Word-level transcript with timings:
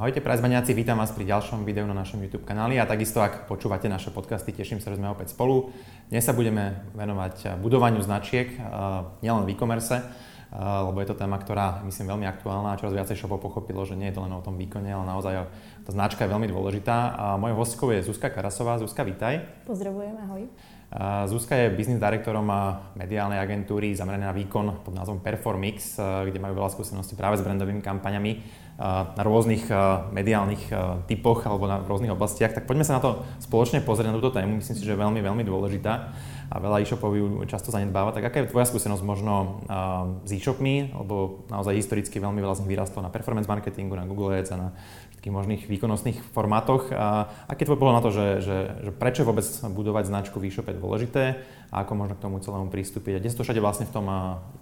Ahojte 0.00 0.24
prezmeniaci, 0.24 0.72
vítam 0.72 0.96
vás 0.96 1.12
pri 1.12 1.28
ďalšom 1.28 1.60
videu 1.68 1.84
na 1.84 1.92
našom 1.92 2.24
YouTube 2.24 2.48
kanáli 2.48 2.80
a 2.80 2.88
takisto 2.88 3.20
ak 3.20 3.44
počúvate 3.44 3.84
naše 3.84 4.08
podcasty, 4.08 4.48
teším 4.48 4.80
sa, 4.80 4.88
že 4.88 4.96
sme 4.96 5.12
opäť 5.12 5.36
spolu. 5.36 5.76
Dnes 6.08 6.24
sa 6.24 6.32
budeme 6.32 6.88
venovať 6.96 7.60
budovaniu 7.60 8.00
značiek, 8.00 8.48
nielen 9.20 9.44
v 9.44 9.52
e-commerce, 9.52 10.00
lebo 10.56 11.04
je 11.04 11.08
to 11.12 11.20
téma, 11.20 11.36
ktorá 11.36 11.84
myslím 11.84 12.16
veľmi 12.16 12.26
aktuálna 12.32 12.72
a 12.72 12.78
čoraz 12.80 12.96
viacej 12.96 13.12
shopov 13.12 13.44
pochopilo, 13.44 13.84
že 13.84 13.92
nie 13.92 14.08
je 14.08 14.16
to 14.16 14.24
len 14.24 14.32
o 14.32 14.40
tom 14.40 14.56
výkone, 14.56 14.88
ale 14.88 15.04
naozaj 15.04 15.52
tá 15.84 15.90
značka 15.92 16.24
je 16.24 16.32
veľmi 16.32 16.48
dôležitá. 16.48 16.96
A 17.20 17.24
mojou 17.36 17.60
hostkou 17.60 17.92
je 17.92 18.00
Zuzka 18.00 18.32
Karasová. 18.32 18.80
Zuzka, 18.80 19.04
vítaj. 19.04 19.68
Pozdravujem, 19.68 20.16
ahoj. 20.16 20.48
Zuzka 21.30 21.54
je 21.54 21.70
biznis 21.70 22.02
direktorom 22.02 22.50
mediálnej 22.98 23.38
agentúry 23.38 23.94
zameranej 23.94 24.26
na 24.26 24.34
výkon 24.34 24.82
pod 24.82 24.90
názvom 24.90 25.22
Performix, 25.22 25.94
kde 26.00 26.40
majú 26.42 26.58
veľa 26.58 26.72
skúseností 26.72 27.14
práve 27.14 27.38
s 27.38 27.46
brandovými 27.46 27.78
kampaňami 27.78 28.32
na 28.80 29.22
rôznych 29.22 29.68
mediálnych 30.08 30.72
typoch 31.04 31.44
alebo 31.44 31.68
na 31.68 31.84
rôznych 31.84 32.16
oblastiach, 32.16 32.56
tak 32.56 32.64
poďme 32.64 32.88
sa 32.88 32.96
na 32.96 33.04
to 33.04 33.20
spoločne 33.44 33.84
pozrieť 33.84 34.08
na 34.08 34.16
túto 34.16 34.32
tému. 34.32 34.56
Myslím 34.56 34.76
si, 34.80 34.84
že 34.88 34.96
je 34.96 35.02
veľmi, 35.04 35.20
veľmi 35.20 35.44
dôležitá 35.44 36.16
a 36.50 36.56
veľa 36.58 36.82
e-shopov 36.82 37.14
ju 37.14 37.44
často 37.46 37.70
zanedbáva. 37.70 38.10
Tak 38.16 38.32
aká 38.32 38.42
je 38.42 38.50
tvoja 38.50 38.66
skúsenosť 38.66 39.04
možno 39.04 39.62
s 40.24 40.30
e-shopmi, 40.32 40.96
lebo 40.96 41.46
naozaj 41.52 41.76
historicky 41.76 42.18
veľmi 42.18 42.40
veľa 42.40 42.56
z 42.56 42.60
nich 42.64 42.72
vyrastlo 42.72 43.04
na 43.04 43.12
performance 43.12 43.46
marketingu, 43.46 43.94
na 43.94 44.08
Google 44.08 44.40
Ads 44.40 44.50
a 44.50 44.56
na 44.56 44.68
všetkých 45.14 45.36
možných 45.36 45.62
výkonnostných 45.68 46.18
formátoch. 46.32 46.88
A 46.96 47.28
aký 47.46 47.62
je 47.62 47.70
tvoj 47.70 47.92
na 47.92 48.00
to, 48.00 48.10
že, 48.10 48.40
že, 48.40 48.58
že 48.88 48.90
prečo 48.96 49.28
vôbec 49.28 49.44
budovať 49.46 50.08
značku 50.08 50.40
v 50.40 50.48
e-shope 50.48 50.72
dôležité 50.72 51.38
a 51.70 51.86
ako 51.86 51.92
možno 51.94 52.14
k 52.18 52.24
tomu 52.26 52.42
celému 52.42 52.68
pristúpiť 52.68 53.16
a 53.16 53.20
kde 53.22 53.30
sa 53.30 53.38
to 53.38 53.46
všade 53.46 53.62
vlastne 53.62 53.86
v 53.86 53.94
tom 53.94 54.06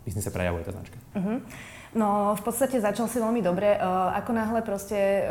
biznise 0.05 0.29
prejavuje 0.29 0.63
tá 0.69 0.73
značka? 0.77 0.97
Uh-huh. 1.17 1.41
No, 1.97 2.37
v 2.37 2.43
podstate 2.45 2.85
začal 2.85 3.09
si 3.09 3.17
veľmi 3.17 3.41
dobre. 3.41 3.73
Ako 4.13 4.37
náhle 4.37 4.61
proste 4.61 4.93
e, 4.93 5.23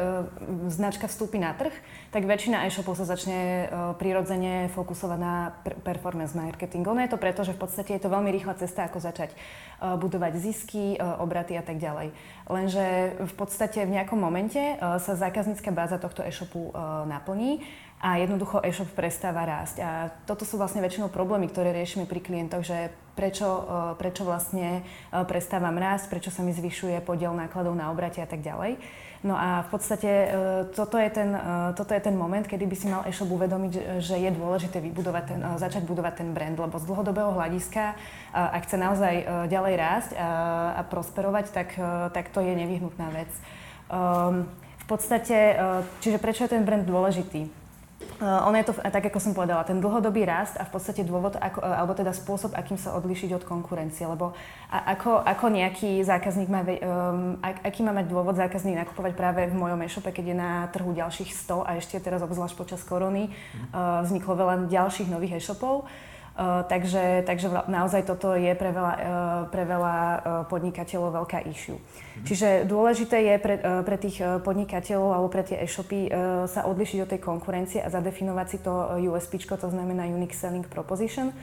značka 0.74 1.06
vstúpi 1.06 1.38
na 1.38 1.54
trh, 1.54 1.70
tak 2.10 2.26
väčšina 2.26 2.66
e-shopov 2.66 2.98
sa 2.98 3.06
začne 3.06 3.70
prirodzene 4.02 4.66
fokusovať 4.74 5.20
na 5.22 5.54
performance 5.86 6.34
marketing. 6.34 6.82
Ono 6.90 6.98
je 6.98 7.14
to 7.14 7.22
preto, 7.22 7.46
že 7.46 7.54
v 7.54 7.62
podstate 7.62 7.94
je 7.94 8.02
to 8.02 8.10
veľmi 8.10 8.34
rýchla 8.34 8.58
cesta, 8.58 8.90
ako 8.90 8.98
začať 8.98 9.38
budovať 9.78 10.34
zisky, 10.42 10.98
obraty 10.98 11.54
a 11.54 11.62
tak 11.62 11.78
ďalej. 11.78 12.10
Lenže 12.50 12.86
v 13.22 13.34
podstate 13.38 13.86
v 13.86 13.94
nejakom 13.94 14.18
momente 14.18 14.58
sa 14.82 15.14
zákaznícka 15.14 15.70
báza 15.70 16.02
tohto 16.02 16.26
e-shopu 16.26 16.74
naplní 17.06 17.62
a 17.98 18.22
jednoducho 18.22 18.62
e-shop 18.62 18.94
prestáva 18.94 19.42
rásť. 19.42 19.82
A 19.82 20.14
toto 20.30 20.46
sú 20.46 20.62
vlastne 20.62 20.86
väčšinou 20.86 21.10
problémy, 21.10 21.50
ktoré 21.50 21.74
riešime 21.74 22.06
pri 22.06 22.22
klientoch, 22.22 22.62
že 22.62 22.94
prečo, 23.18 23.66
e, 23.66 23.98
prečo 23.98 24.22
vlastne 24.22 24.86
e, 25.10 25.22
prestávam 25.26 25.74
rásť, 25.74 26.14
prečo 26.14 26.30
sa 26.30 26.46
mi 26.46 26.54
zvyšuje 26.54 27.02
podiel 27.02 27.34
nákladov 27.34 27.74
na 27.74 27.90
obrate 27.90 28.22
a 28.22 28.30
tak 28.30 28.46
ďalej. 28.46 28.78
No 29.26 29.34
a 29.34 29.66
v 29.66 29.70
podstate 29.74 30.06
e, 30.06 30.28
toto 30.78 31.02
je, 31.02 31.10
ten, 31.10 31.34
toto 31.74 31.98
je 31.98 32.02
ten 32.06 32.14
moment, 32.14 32.46
kedy 32.46 32.70
by 32.70 32.76
si 32.78 32.86
mal 32.86 33.02
e-shop 33.10 33.34
uvedomiť, 33.34 33.98
že 33.98 34.22
je 34.22 34.30
dôležité 34.30 34.78
vybudovať 34.78 35.24
ten, 35.34 35.42
začať 35.58 35.90
budovať 35.90 36.22
ten 36.22 36.30
brand, 36.38 36.54
lebo 36.54 36.78
z 36.78 36.86
dlhodobého 36.86 37.34
hľadiska, 37.34 37.98
ak 38.30 38.70
chce 38.70 38.78
naozaj 38.78 39.14
ďalej 39.50 39.74
rásť 39.74 40.12
a, 40.14 40.30
a 40.78 40.82
prosperovať, 40.86 41.50
tak, 41.50 41.74
tak 42.14 42.30
to 42.30 42.46
je 42.46 42.54
nevyhnutná 42.54 43.10
vec. 43.10 43.34
Um, 43.90 44.46
v 44.78 44.86
podstate, 44.86 45.58
čiže 46.00 46.22
prečo 46.22 46.46
je 46.46 46.54
ten 46.54 46.64
brand 46.64 46.86
dôležitý? 46.86 47.67
Uh, 47.98 48.46
ono 48.46 48.58
je 48.62 48.70
to, 48.70 48.74
tak 48.78 49.10
ako 49.10 49.18
som 49.18 49.34
povedala, 49.34 49.66
ten 49.66 49.82
dlhodobý 49.82 50.26
rast 50.26 50.54
a 50.58 50.66
v 50.66 50.74
podstate 50.74 51.02
dôvod, 51.02 51.34
ako, 51.38 51.62
uh, 51.62 51.82
alebo 51.82 51.98
teda 51.98 52.14
spôsob, 52.14 52.54
akým 52.54 52.78
sa 52.78 52.94
odlišiť 52.98 53.42
od 53.42 53.44
konkurencie. 53.46 54.06
Lebo 54.06 54.38
a 54.70 54.98
ako, 54.98 55.22
ako 55.22 55.46
nejaký 55.50 56.02
zákazník 56.06 56.50
má, 56.50 56.62
um, 56.62 57.38
ak, 57.42 57.66
aký 57.66 57.82
má 57.82 57.94
mať 57.94 58.10
dôvod 58.10 58.38
zákazník 58.38 58.78
nakupovať 58.78 59.14
práve 59.18 59.50
v 59.50 59.58
mojom 59.58 59.82
e-shope, 59.86 60.14
keď 60.14 60.34
je 60.34 60.38
na 60.38 60.52
trhu 60.70 60.94
ďalších 60.94 61.30
100 61.30 61.66
a 61.66 61.72
ešte 61.78 61.98
teraz 61.98 62.22
obzvlášť 62.22 62.54
počas 62.58 62.82
korony 62.86 63.34
uh, 63.74 64.06
vzniklo 64.06 64.34
veľa 64.34 64.56
ďalších 64.70 65.10
nových 65.10 65.42
e-shopov. 65.42 65.86
Uh, 65.86 66.17
takže, 66.70 67.26
takže 67.26 67.50
naozaj 67.66 68.06
toto 68.06 68.38
je 68.38 68.54
pre 68.54 68.70
veľa, 68.70 68.94
uh, 68.94 69.04
pre 69.50 69.66
veľa 69.66 69.96
uh, 69.98 70.18
podnikateľov 70.46 71.26
veľká 71.26 71.42
issue. 71.50 71.82
Mm-hmm. 71.82 72.26
Čiže 72.30 72.48
dôležité 72.70 73.18
je 73.26 73.36
pre, 73.42 73.56
pre 73.58 73.98
tých 73.98 74.22
podnikateľov 74.46 75.10
alebo 75.18 75.30
pre 75.34 75.42
tie 75.42 75.58
e-shopy 75.66 76.14
sa 76.46 76.70
odlišiť 76.70 77.00
od 77.02 77.10
tej 77.10 77.22
konkurencie 77.22 77.80
a 77.82 77.90
zadefinovať 77.90 78.48
si 78.50 78.58
to 78.62 78.74
USP, 79.02 79.42
to 79.42 79.70
znamená 79.70 80.06
Unique 80.06 80.38
Selling 80.38 80.66
Proposition, 80.66 81.34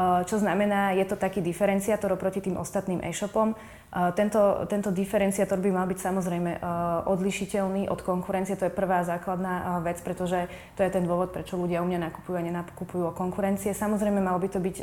čo 0.00 0.36
znamená, 0.38 0.94
je 0.94 1.04
to 1.04 1.18
taký 1.18 1.42
diferenciátor 1.42 2.14
oproti 2.14 2.40
tým 2.40 2.56
ostatným 2.56 3.02
e-shopom, 3.02 3.58
tento, 3.90 4.70
tento 4.70 4.94
diferenciátor 4.94 5.58
by 5.58 5.70
mal 5.74 5.86
byť 5.90 5.98
samozrejme 5.98 6.62
odlišiteľný 7.10 7.90
od 7.90 7.98
konkurencie. 8.06 8.54
To 8.54 8.70
je 8.70 8.72
prvá 8.72 9.02
základná 9.02 9.82
vec, 9.82 9.98
pretože 9.98 10.46
to 10.78 10.86
je 10.86 10.94
ten 10.94 11.02
dôvod, 11.02 11.34
prečo 11.34 11.58
ľudia 11.58 11.82
u 11.82 11.86
mňa 11.90 12.06
nakupujú 12.06 12.38
a 12.38 12.46
nenakupujú 12.46 13.10
o 13.10 13.16
konkurencie. 13.16 13.74
Samozrejme, 13.74 14.22
malo 14.22 14.38
by 14.38 14.46
to 14.46 14.62
byť, 14.62 14.76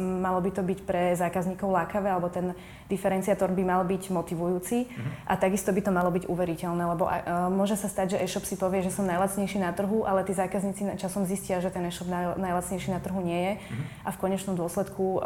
malo 0.00 0.40
by 0.40 0.50
to 0.56 0.64
byť 0.64 0.78
pre 0.88 1.12
zákazníkov 1.20 1.68
lákavé, 1.68 2.08
alebo 2.08 2.32
ten 2.32 2.56
diferenciátor 2.86 3.50
by 3.50 3.66
mal 3.66 3.82
byť 3.82 4.14
motivujúci 4.14 4.86
uh-huh. 4.86 5.26
a 5.26 5.34
takisto 5.34 5.74
by 5.74 5.82
to 5.82 5.90
malo 5.90 6.06
byť 6.14 6.30
uveriteľné, 6.30 6.86
lebo 6.86 7.10
môže 7.50 7.74
sa 7.74 7.90
stať, 7.90 8.14
že 8.14 8.22
e-shop 8.22 8.46
si 8.46 8.54
povie, 8.54 8.86
že 8.86 8.94
som 8.94 9.02
najlacnejší 9.02 9.58
na 9.58 9.74
trhu, 9.74 10.06
ale 10.06 10.22
tí 10.22 10.30
zákazníci 10.30 10.94
časom 10.94 11.26
zistia, 11.26 11.58
že 11.58 11.74
ten 11.74 11.82
e-shop 11.82 12.06
najlacnejší 12.38 12.94
na 12.94 13.02
trhu 13.02 13.18
nie 13.18 13.40
je 13.42 13.52
uh-huh. 13.58 14.06
a 14.06 14.08
v 14.14 14.20
konečnom 14.22 14.54
dôsledku 14.54 15.18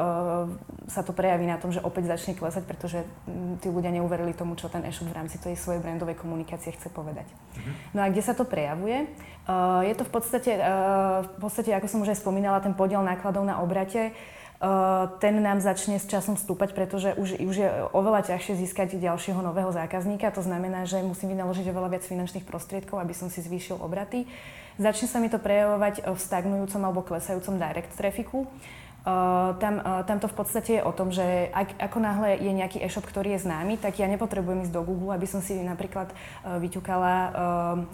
sa 0.88 1.04
to 1.04 1.12
prejaví 1.12 1.44
na 1.44 1.60
tom, 1.60 1.68
že 1.68 1.84
opäť 1.84 2.08
začne 2.16 2.32
klesať, 2.32 2.64
pretože 2.64 3.04
tí 3.60 3.68
ľudia 3.68 3.92
neuverili 3.92 4.32
tomu, 4.32 4.56
čo 4.56 4.72
ten 4.72 4.82
e-shop 4.88 5.12
v 5.12 5.16
rámci 5.16 5.36
tej 5.36 5.54
svojej 5.54 5.78
brandovej 5.78 6.16
komunikácie 6.18 6.72
chce 6.72 6.88
povedať. 6.90 7.28
Uh-huh. 7.28 7.72
No 7.94 8.00
a 8.02 8.10
kde 8.10 8.22
sa 8.24 8.32
to 8.32 8.48
prejavuje? 8.48 9.06
Uh, 9.46 9.84
je 9.84 9.94
to 9.94 10.04
v 10.08 10.12
podstate, 10.12 10.52
uh, 10.56 11.26
v 11.26 11.38
podstate, 11.38 11.70
ako 11.76 11.86
som 11.86 12.00
už 12.02 12.16
aj 12.16 12.22
spomínala, 12.22 12.64
ten 12.64 12.74
podiel 12.74 13.04
nákladov 13.04 13.44
na 13.44 13.60
obrate, 13.60 14.10
uh, 14.10 15.10
ten 15.20 15.36
nám 15.38 15.60
začne 15.60 16.00
s 16.00 16.08
časom 16.08 16.34
stúpať, 16.40 16.72
pretože 16.72 17.14
už, 17.14 17.38
už 17.38 17.54
je 17.54 17.68
oveľa 17.92 18.34
ťažšie 18.34 18.66
získať 18.66 18.98
ďalšieho 18.98 19.38
nového 19.44 19.70
zákazníka. 19.70 20.32
To 20.34 20.42
znamená, 20.42 20.88
že 20.88 21.04
musím 21.04 21.36
vynaložiť 21.36 21.66
oveľa 21.70 21.98
viac 21.98 22.04
finančných 22.06 22.48
prostriedkov, 22.48 22.98
aby 22.98 23.14
som 23.14 23.28
si 23.28 23.44
zvýšil 23.44 23.78
obraty. 23.78 24.26
Začne 24.80 25.12
sa 25.12 25.20
mi 25.20 25.28
to 25.28 25.36
prejavovať 25.36 26.08
v 26.08 26.18
stagnujúcom 26.18 26.80
alebo 26.80 27.04
klesajúcom 27.04 27.60
direct 27.60 27.92
trafiku. 28.00 28.48
Uh, 29.00 29.56
tam, 29.56 29.80
uh, 29.80 30.04
tam 30.04 30.20
to 30.20 30.28
v 30.28 30.36
podstate 30.36 30.70
je 30.76 30.82
o 30.84 30.92
tom, 30.92 31.08
že 31.08 31.48
ak, 31.56 31.72
ako 31.80 31.98
náhle 32.04 32.36
je 32.36 32.52
nejaký 32.52 32.84
e-shop, 32.84 33.08
ktorý 33.08 33.32
je 33.32 33.48
známy, 33.48 33.80
tak 33.80 33.96
ja 33.96 34.04
nepotrebujem 34.04 34.68
ísť 34.68 34.76
do 34.76 34.84
Google, 34.84 35.16
aby 35.16 35.24
som 35.24 35.40
si 35.40 35.56
napríklad 35.56 36.12
uh, 36.12 36.60
vyťukala, 36.60 37.14
uh, 37.16 37.32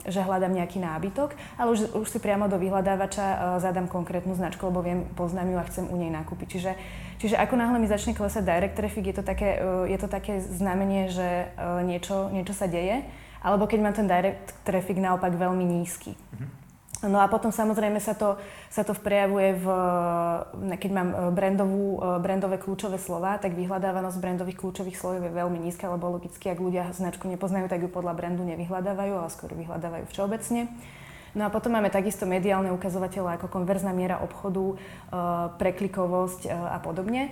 že 0.02 0.18
hľadám 0.18 0.50
nejaký 0.58 0.82
nábytok, 0.82 1.38
ale 1.62 1.68
už, 1.78 1.94
už 1.94 2.10
si 2.10 2.18
priamo 2.18 2.50
do 2.50 2.58
vyhľadávača 2.58 3.22
uh, 3.22 3.38
zadám 3.62 3.86
konkrétnu 3.86 4.34
značku, 4.34 4.66
lebo 4.66 4.82
viem, 4.82 5.06
poznám 5.14 5.54
ju 5.54 5.56
a 5.62 5.68
chcem 5.70 5.86
u 5.86 5.94
nej 5.94 6.10
nakúpiť. 6.10 6.58
Čiže, 6.58 6.72
čiže 7.22 7.36
ako 7.38 7.54
náhle 7.54 7.78
mi 7.78 7.86
začne 7.86 8.10
klesať 8.10 8.42
direct 8.42 8.74
traffic, 8.74 9.06
je 9.06 9.14
to 9.14 9.22
také, 9.22 9.62
uh, 9.62 9.86
je 9.86 9.98
to 10.02 10.10
také 10.10 10.42
znamenie, 10.42 11.06
že 11.06 11.54
uh, 11.54 11.86
niečo, 11.86 12.34
niečo 12.34 12.50
sa 12.50 12.66
deje, 12.66 13.06
alebo 13.46 13.70
keď 13.70 13.78
mám 13.78 13.94
ten 13.94 14.10
direct 14.10 14.58
traffic 14.66 14.98
naopak 14.98 15.38
veľmi 15.38 15.62
nízky. 15.62 16.18
Mm-hmm. 16.18 16.65
No 17.04 17.20
a 17.20 17.28
potom 17.28 17.52
samozrejme 17.52 18.00
sa 18.00 18.16
to, 18.16 18.40
sa 18.72 18.80
to 18.80 18.96
prejavuje 18.96 19.52
v, 19.60 19.66
keď 20.80 20.90
mám 20.96 21.08
e, 21.12 21.16
brandovú, 21.28 22.00
e, 22.00 22.24
brandové 22.24 22.56
kľúčové 22.56 22.96
slova, 22.96 23.36
tak 23.36 23.52
vyhľadávanosť 23.52 24.16
brandových 24.16 24.56
kľúčových 24.56 24.96
slov 24.96 25.20
je 25.20 25.28
veľmi 25.28 25.60
nízka, 25.60 25.92
lebo 25.92 26.08
logicky, 26.16 26.48
ak 26.48 26.56
ľudia 26.56 26.88
značku 26.96 27.28
nepoznajú, 27.28 27.68
tak 27.68 27.84
ju 27.84 27.92
podľa 27.92 28.16
brandu 28.16 28.48
nevyhľadávajú, 28.48 29.12
ale 29.12 29.28
skôr 29.28 29.52
vyhľadávajú 29.52 30.08
všeobecne. 30.08 30.72
No 31.36 31.44
a 31.44 31.52
potom 31.52 31.76
máme 31.76 31.92
takisto 31.92 32.24
mediálne 32.24 32.72
ukazovatele 32.72 33.36
ako 33.36 33.52
konverzná 33.52 33.92
miera 33.92 34.16
obchodu, 34.24 34.64
e, 34.72 34.74
preklikovosť 35.60 36.48
a 36.48 36.80
podobne. 36.80 37.28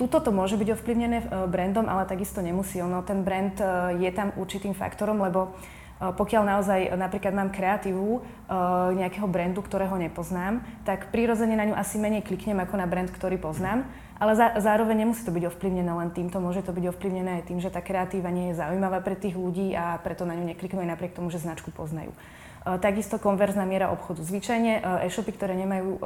Tuto 0.00 0.24
to 0.24 0.32
môže 0.32 0.56
byť 0.56 0.68
ovplyvnené 0.80 1.28
brandom, 1.44 1.84
ale 1.84 2.08
takisto 2.08 2.40
nemusí. 2.40 2.80
Ono, 2.80 3.04
ten 3.04 3.20
brand 3.20 3.52
je 4.00 4.08
tam 4.08 4.32
určitým 4.40 4.72
faktorom, 4.72 5.20
lebo 5.20 5.52
pokiaľ 6.02 6.42
naozaj 6.42 6.80
napríklad 6.98 7.30
mám 7.30 7.54
kreatívu 7.54 8.26
nejakého 8.98 9.30
brandu, 9.30 9.62
ktorého 9.62 9.94
nepoznám, 9.94 10.66
tak 10.82 11.14
prirodzene 11.14 11.54
na 11.54 11.70
ňu 11.70 11.74
asi 11.78 12.02
menej 12.02 12.26
kliknem 12.26 12.58
ako 12.58 12.74
na 12.74 12.90
brand, 12.90 13.06
ktorý 13.06 13.38
poznám. 13.38 13.86
Ale 14.22 14.38
zároveň 14.38 15.02
nemusí 15.02 15.26
to 15.26 15.34
byť 15.34 15.50
ovplyvnené 15.50 15.90
len 15.90 16.14
týmto, 16.14 16.38
môže 16.38 16.62
to 16.62 16.70
byť 16.70 16.94
ovplyvnené 16.94 17.42
aj 17.42 17.50
tým, 17.50 17.58
že 17.58 17.74
tá 17.74 17.82
kreatíva 17.82 18.30
nie 18.30 18.54
je 18.54 18.58
zaujímavá 18.62 19.02
pre 19.02 19.18
tých 19.18 19.34
ľudí 19.34 19.74
a 19.74 19.98
preto 19.98 20.22
na 20.22 20.38
ňu 20.38 20.46
nekliknú 20.46 20.78
aj 20.78 20.94
napriek 20.94 21.18
tomu, 21.18 21.26
že 21.26 21.42
značku 21.42 21.74
poznajú. 21.74 22.14
Takisto 22.62 23.18
konverzná 23.18 23.66
miera 23.66 23.90
obchodu. 23.90 24.22
Zvyčajne 24.22 25.02
e-shopy, 25.10 25.34
ktoré 25.34 25.58
nemajú 25.58 25.98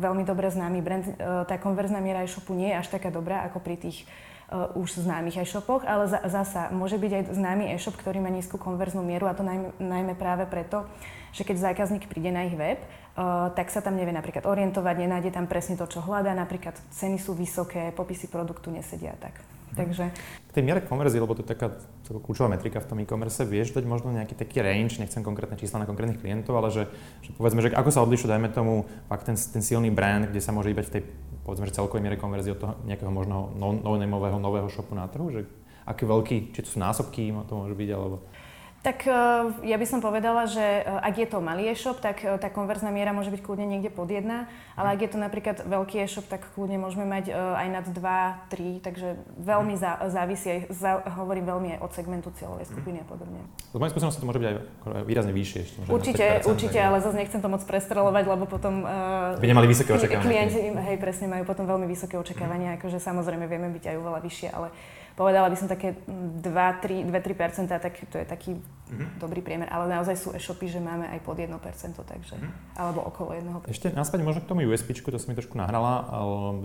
veľmi 0.00 0.24
dobre 0.24 0.48
známy 0.48 0.80
brand, 0.80 1.04
tá 1.44 1.60
konverzná 1.60 2.00
miera 2.00 2.24
e-shopu 2.24 2.56
nie 2.56 2.72
je 2.72 2.80
až 2.80 2.88
taká 2.88 3.12
dobrá 3.12 3.44
ako 3.44 3.60
pri 3.60 3.76
tých 3.76 4.08
už 4.78 5.02
známych 5.02 5.42
e-shopoch, 5.42 5.82
ale 5.82 6.06
za, 6.06 6.22
zasa 6.30 6.70
môže 6.70 6.94
byť 6.94 7.12
aj 7.12 7.22
známy 7.34 7.64
e-shop, 7.74 7.98
ktorý 7.98 8.22
má 8.22 8.30
nízku 8.30 8.54
konverznú 8.54 9.02
mieru 9.02 9.26
a 9.26 9.34
to 9.34 9.42
najmä, 9.42 9.74
najmä 9.82 10.14
práve 10.14 10.46
preto, 10.46 10.86
že 11.34 11.42
keď 11.42 11.74
zákazník 11.74 12.06
príde 12.06 12.30
na 12.30 12.46
ich 12.46 12.54
web, 12.54 12.78
uh, 12.78 13.50
tak 13.58 13.74
sa 13.74 13.82
tam 13.82 13.98
nevie 13.98 14.14
napríklad 14.14 14.46
orientovať, 14.46 14.94
nenájde 14.94 15.34
tam 15.34 15.50
presne 15.50 15.74
to, 15.74 15.90
čo 15.90 15.98
hľadá, 15.98 16.30
napríklad 16.38 16.78
ceny 16.94 17.18
sú 17.18 17.34
vysoké, 17.34 17.90
popisy 17.90 18.30
produktu 18.30 18.70
nesedia 18.70 19.18
tak. 19.18 19.53
Takže... 19.74 20.04
K 20.48 20.50
tej 20.54 20.62
miere 20.62 20.80
konverzie, 20.86 21.18
lebo 21.18 21.34
to 21.34 21.42
je 21.42 21.50
taká 21.50 21.74
kľúčová 22.06 22.46
metrika 22.46 22.78
v 22.78 22.88
tom 22.88 22.98
e-commerce, 23.02 23.42
vieš 23.42 23.74
dať 23.74 23.84
možno 23.84 24.14
nejaký 24.14 24.38
taký 24.38 24.62
range, 24.62 25.02
nechcem 25.02 25.26
konkrétne 25.26 25.58
čísla 25.58 25.82
na 25.82 25.86
konkrétnych 25.90 26.22
klientov, 26.22 26.54
ale 26.54 26.70
že, 26.70 26.86
že 27.26 27.34
povedzme, 27.34 27.60
že 27.66 27.74
ako 27.74 27.90
sa 27.90 28.06
odlišuje, 28.06 28.30
dajme 28.30 28.54
tomu, 28.54 28.86
fakt 29.10 29.26
ten, 29.26 29.34
ten 29.34 29.62
silný 29.66 29.90
brand, 29.90 30.30
kde 30.30 30.38
sa 30.38 30.54
môže 30.54 30.70
íbať 30.70 30.86
v 30.86 30.94
tej 30.94 31.02
povedzme, 31.44 31.68
že 31.68 31.76
celkovej 31.76 32.02
miere 32.02 32.16
konverzie 32.16 32.56
od 32.56 32.60
toho 32.60 32.72
nejakého 32.88 33.12
možno 33.12 33.52
no-nameového 33.60 34.40
nového 34.40 34.66
shopu 34.72 34.96
na 34.96 35.04
trhu, 35.06 35.28
že 35.28 35.44
aký 35.84 36.08
veľký, 36.08 36.36
či 36.56 36.64
to 36.64 36.68
sú 36.72 36.78
násobky, 36.80 37.28
to 37.44 37.52
môže 37.52 37.76
byť, 37.76 37.88
alebo... 37.92 38.24
Tak 38.84 39.08
e, 39.08 39.16
ja 39.64 39.80
by 39.80 39.86
som 39.88 40.04
povedala, 40.04 40.44
že 40.44 40.60
e, 40.60 40.82
ak 40.84 41.16
je 41.16 41.24
to 41.32 41.40
malý 41.40 41.72
e-shop, 41.72 42.04
tak 42.04 42.20
e, 42.20 42.36
tá 42.36 42.52
konverzná 42.52 42.92
miera 42.92 43.16
môže 43.16 43.32
byť 43.32 43.40
kľudne 43.40 43.64
niekde 43.64 43.88
pod 43.88 44.12
jedna, 44.12 44.44
ale 44.76 44.92
ak 44.92 45.08
je 45.08 45.10
to 45.16 45.16
napríklad 45.16 45.64
veľký 45.64 46.04
e-shop, 46.04 46.28
tak 46.28 46.44
kľudne 46.52 46.76
môžeme 46.76 47.08
mať 47.08 47.32
aj 47.32 47.68
nad 47.72 47.86
2, 47.88 47.96
3, 47.96 48.84
takže 48.84 49.16
veľmi 49.40 49.80
zá, 49.80 50.04
závisí, 50.12 50.68
za, 50.68 51.00
hovorím 51.16 51.48
veľmi 51.48 51.68
aj 51.72 51.78
od 51.80 51.90
segmentu 51.96 52.28
cieľovej 52.36 52.68
skupiny 52.68 53.00
a 53.00 53.06
podobne. 53.08 53.40
Z 53.72 53.80
mojej 53.80 53.92
skúsenosti 53.96 54.20
to 54.20 54.28
môže 54.28 54.40
byť 54.44 54.48
aj 54.52 54.56
výrazne 55.08 55.32
vyššie. 55.32 55.60
Ešte, 55.64 55.76
určite, 55.88 56.26
určite, 56.44 56.76
ale 56.76 57.00
zase 57.00 57.16
nechcem 57.16 57.40
to 57.40 57.48
moc 57.48 57.64
prestrelovať, 57.64 58.24
lebo 58.36 58.44
potom... 58.44 58.84
Uh, 58.84 59.40
By 59.40 59.48
nemali 59.48 59.64
vysoké 59.64 59.96
očakávania. 59.96 60.28
Klienti, 60.28 60.60
hej, 60.60 60.96
presne, 61.00 61.32
majú 61.32 61.48
potom 61.48 61.64
veľmi 61.64 61.88
vysoké 61.88 62.20
očakávania, 62.20 62.76
akože 62.76 63.00
samozrejme 63.00 63.48
vieme 63.48 63.72
byť 63.72 63.84
aj 63.88 63.96
oveľa 63.96 64.20
vyššie, 64.20 64.48
ale 64.52 64.68
povedala 65.14 65.46
by 65.46 65.56
som 65.56 65.70
také 65.70 65.94
2-3%, 66.06 67.70
tak 67.70 67.94
to 68.10 68.18
je 68.18 68.26
taký 68.26 68.58
mm-hmm. 68.58 69.22
dobrý 69.22 69.40
priemer, 69.46 69.70
ale 69.70 69.86
naozaj 69.86 70.18
sú 70.18 70.28
e-shopy, 70.34 70.66
že 70.66 70.82
máme 70.82 71.06
aj 71.06 71.22
pod 71.22 71.38
1%, 71.38 71.54
takže, 71.54 72.34
mm-hmm. 72.34 72.52
alebo 72.74 73.06
okolo 73.06 73.30
1%. 73.38 73.70
Ešte 73.70 73.94
naspäť 73.94 74.26
možno 74.26 74.42
k 74.42 74.50
tomu 74.50 74.66
USP, 74.66 74.90
to 74.90 75.14
som 75.14 75.30
mi 75.30 75.38
trošku 75.38 75.54
nahrala. 75.54 76.10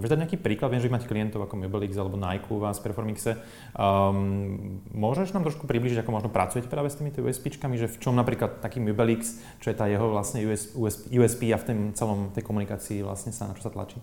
Vieš 0.02 0.10
dať 0.10 0.20
nejaký 0.26 0.38
príklad, 0.42 0.74
viem, 0.74 0.82
že 0.82 0.90
máte 0.90 1.06
klientov 1.06 1.46
ako 1.46 1.62
Mobilix 1.62 1.94
alebo 1.94 2.18
Nike 2.18 2.50
u 2.50 2.58
vás 2.58 2.82
v 2.82 2.90
Performixe. 2.90 3.38
Um, 3.78 4.82
môžeš 4.98 5.30
nám 5.38 5.46
trošku 5.46 5.70
približiť, 5.70 6.02
ako 6.02 6.10
možno 6.10 6.30
pracujete 6.34 6.66
práve 6.66 6.90
s 6.90 6.98
týmito 6.98 7.22
USP, 7.22 7.54
že 7.54 7.86
v 7.86 7.98
čom 8.02 8.18
napríklad 8.18 8.66
taký 8.66 8.82
Mobilix, 8.82 9.38
čo 9.62 9.70
je 9.70 9.78
tá 9.78 9.86
jeho 9.86 10.10
vlastne 10.10 10.42
US, 10.50 10.74
USP 11.06 11.54
a 11.54 11.58
v 11.62 11.66
tom 11.70 11.78
celom 11.94 12.20
tej 12.34 12.42
komunikácii 12.42 13.06
vlastne 13.06 13.30
sa 13.30 13.46
na 13.46 13.54
čo 13.54 13.70
sa 13.70 13.72
tlačí? 13.72 14.02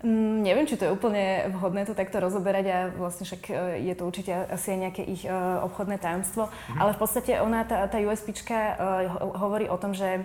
Mm, 0.00 0.40
neviem, 0.40 0.64
či 0.64 0.80
to 0.80 0.88
je 0.88 0.96
úplne 0.96 1.52
vhodné 1.52 1.84
to 1.84 1.92
takto 1.92 2.24
rozoberať 2.24 2.64
a 2.72 2.78
vlastne 2.88 3.28
však 3.28 3.42
e, 3.52 3.84
je 3.84 3.92
to 3.92 4.08
určite 4.08 4.32
asi 4.32 4.72
aj 4.72 4.78
nejaké 4.88 5.02
ich 5.04 5.28
uh, 5.28 5.60
obchodné 5.68 6.00
tajomstvo, 6.00 6.48
mm. 6.48 6.80
ale 6.80 6.96
v 6.96 7.00
podstate 7.04 7.36
ona, 7.36 7.68
tá, 7.68 7.84
tá 7.84 8.00
USPčka 8.00 8.56
uh, 8.56 8.76
hovorí 9.36 9.68
o 9.68 9.76
tom, 9.76 9.92
že 9.92 10.24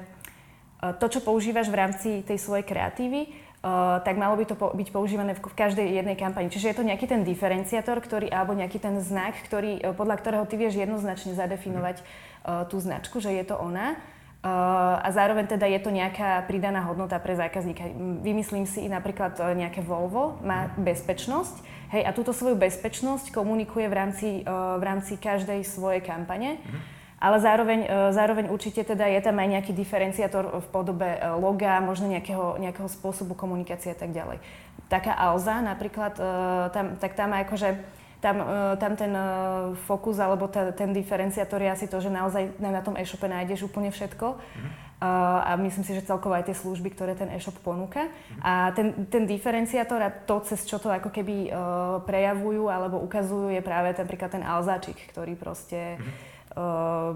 to, 0.80 1.08
čo 1.12 1.20
používaš 1.20 1.68
v 1.68 1.80
rámci 1.82 2.10
tej 2.24 2.40
svojej 2.40 2.64
kreatívy, 2.64 3.28
uh, 3.28 4.00
tak 4.00 4.16
malo 4.16 4.40
by 4.40 4.48
to 4.48 4.56
po, 4.56 4.72
byť 4.72 4.96
používané 4.96 5.36
v, 5.36 5.44
v 5.44 5.56
každej 5.60 5.88
jednej 5.92 6.16
kampani. 6.16 6.48
Čiže 6.48 6.72
je 6.72 6.78
to 6.80 6.88
nejaký 6.88 7.12
ten 7.12 7.28
diferenciátor, 7.28 8.00
ktorý, 8.00 8.32
alebo 8.32 8.56
nejaký 8.56 8.80
ten 8.80 8.96
znak, 9.04 9.36
ktorý, 9.44 9.92
podľa 9.92 10.16
ktorého 10.24 10.46
ty 10.48 10.56
vieš 10.56 10.80
jednoznačne 10.80 11.36
zadefinovať 11.36 12.00
uh, 12.00 12.64
tú 12.72 12.80
značku, 12.80 13.20
že 13.20 13.36
je 13.36 13.44
to 13.44 13.60
ona 13.60 14.00
a 15.02 15.08
zároveň 15.10 15.50
teda 15.50 15.66
je 15.66 15.82
to 15.82 15.90
nejaká 15.90 16.46
pridaná 16.46 16.86
hodnota 16.86 17.18
pre 17.18 17.34
zákazníka. 17.34 17.90
Vymyslím 18.22 18.70
si 18.70 18.86
napríklad 18.86 19.42
e, 19.42 19.66
nejaké 19.66 19.82
Volvo, 19.82 20.38
má 20.46 20.70
bezpečnosť, 20.78 21.66
hej, 21.98 22.06
a 22.06 22.14
túto 22.14 22.30
svoju 22.30 22.54
bezpečnosť 22.54 23.34
komunikuje 23.34 23.90
v 23.90 23.96
rámci, 23.98 24.28
e, 24.46 24.52
v 24.54 24.84
rámci 24.86 25.18
každej 25.18 25.66
svojej 25.66 26.06
kampane. 26.06 26.62
Mhm. 26.62 26.80
Ale 27.16 27.42
zároveň, 27.42 27.80
e, 27.84 28.14
zároveň 28.14 28.46
určite 28.54 28.86
teda 28.86 29.10
je 29.10 29.22
tam 29.26 29.34
aj 29.42 29.50
nejaký 29.50 29.74
diferenciátor 29.74 30.62
v 30.62 30.68
podobe 30.70 31.10
loga, 31.42 31.82
možno 31.82 32.06
nejakého, 32.06 32.62
nejakého 32.62 32.86
spôsobu 32.86 33.34
komunikácie 33.34 33.92
a 33.94 33.98
tak 33.98 34.14
ďalej. 34.14 34.38
Taká 34.94 35.18
Alza 35.18 35.58
napríklad, 35.66 36.14
tam, 36.70 37.02
tak 37.02 37.18
tam 37.18 37.34
akože 37.34 37.82
tam, 38.26 38.42
e, 38.42 38.74
tam 38.82 38.94
ten 38.98 39.14
e, 39.14 39.26
fokus 39.86 40.18
alebo 40.18 40.50
ta, 40.50 40.74
ten 40.74 40.90
diferenciátor 40.90 41.62
je 41.62 41.70
asi 41.70 41.86
to, 41.86 42.02
že 42.02 42.10
naozaj 42.10 42.58
na 42.58 42.82
tom 42.82 42.98
e-shope 42.98 43.30
nájdeš 43.30 43.70
úplne 43.70 43.94
všetko. 43.94 44.42
Mm-hmm. 44.42 44.84
a 45.46 45.60
myslím 45.60 45.84
si, 45.86 45.92
že 45.92 46.08
celkovo 46.08 46.34
aj 46.34 46.50
tie 46.50 46.56
služby, 46.56 46.96
ktoré 46.96 47.14
ten 47.14 47.30
e-shop 47.30 47.54
ponúka. 47.62 48.10
Mm-hmm. 48.10 48.42
A 48.42 48.72
ten, 48.74 49.06
ten 49.12 49.28
diferenciátor 49.30 50.02
a 50.02 50.10
to, 50.10 50.42
cez 50.48 50.66
čo 50.66 50.82
to 50.82 50.90
ako 50.90 51.12
keby 51.12 51.52
prejavujú 52.08 52.72
alebo 52.72 53.04
ukazujú, 53.04 53.52
je 53.54 53.62
práve 53.62 53.92
napríklad 53.94 54.32
ten 54.32 54.42
alzáčik, 54.42 54.98
ktorý 55.12 55.36
proste 55.36 56.00
mm-hmm. 56.00 56.16
uh, 56.58 57.12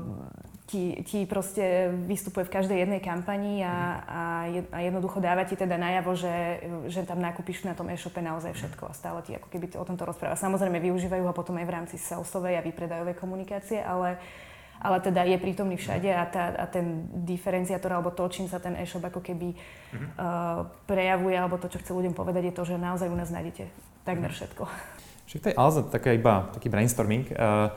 ti, 0.70 1.02
ti 1.02 1.26
proste 1.26 1.90
vystupuje 2.06 2.46
v 2.46 2.54
každej 2.54 2.78
jednej 2.86 3.02
kampani 3.02 3.66
a, 3.66 3.74
a, 4.06 4.22
je, 4.54 4.62
a 4.70 4.86
jednoducho 4.86 5.18
dáva 5.18 5.42
ti 5.42 5.58
teda 5.58 5.82
najavo, 5.82 6.14
že, 6.14 6.62
že 6.94 7.02
tam 7.10 7.18
nakúpiš 7.18 7.66
na 7.66 7.74
tom 7.74 7.90
e-shope 7.90 8.22
naozaj 8.22 8.54
všetko 8.54 8.86
a 8.86 8.94
stále 8.94 9.26
ti 9.26 9.34
ako 9.34 9.50
keby 9.50 9.74
o 9.82 9.88
tomto 9.90 10.06
rozpráva. 10.06 10.38
Samozrejme 10.38 10.78
využívajú 10.78 11.26
ho 11.26 11.34
potom 11.34 11.58
aj 11.58 11.66
v 11.66 11.74
rámci 11.74 11.96
salesovej 11.98 12.62
a 12.62 12.66
výpredajovej 12.66 13.18
komunikácie, 13.18 13.82
ale, 13.82 14.22
ale 14.78 15.02
teda 15.02 15.26
je 15.26 15.42
prítomný 15.42 15.74
všade 15.74 16.14
a, 16.14 16.24
tá, 16.30 16.54
a 16.54 16.66
ten 16.70 17.10
diferenciátor 17.26 17.90
alebo 17.90 18.14
to, 18.14 18.30
čím 18.30 18.46
sa 18.46 18.62
ten 18.62 18.78
e-shop 18.78 19.02
ako 19.10 19.26
keby 19.26 19.58
uh, 19.58 20.70
prejavuje 20.86 21.34
alebo 21.34 21.58
to, 21.58 21.66
čo 21.66 21.82
chce 21.82 21.98
ľuďom 21.98 22.14
povedať, 22.14 22.54
je 22.54 22.58
to, 22.62 22.64
že 22.70 22.78
naozaj 22.78 23.10
u 23.10 23.18
nás 23.18 23.34
nájdete 23.34 23.66
takmer 24.06 24.30
všetko. 24.30 24.70
Však 25.26 25.40
to 25.42 25.48
je 25.50 25.56
ale 25.58 25.82
taká 25.90 26.14
iba 26.14 26.50
taký 26.54 26.70
brainstorming. 26.70 27.26
Uh, 27.34 27.74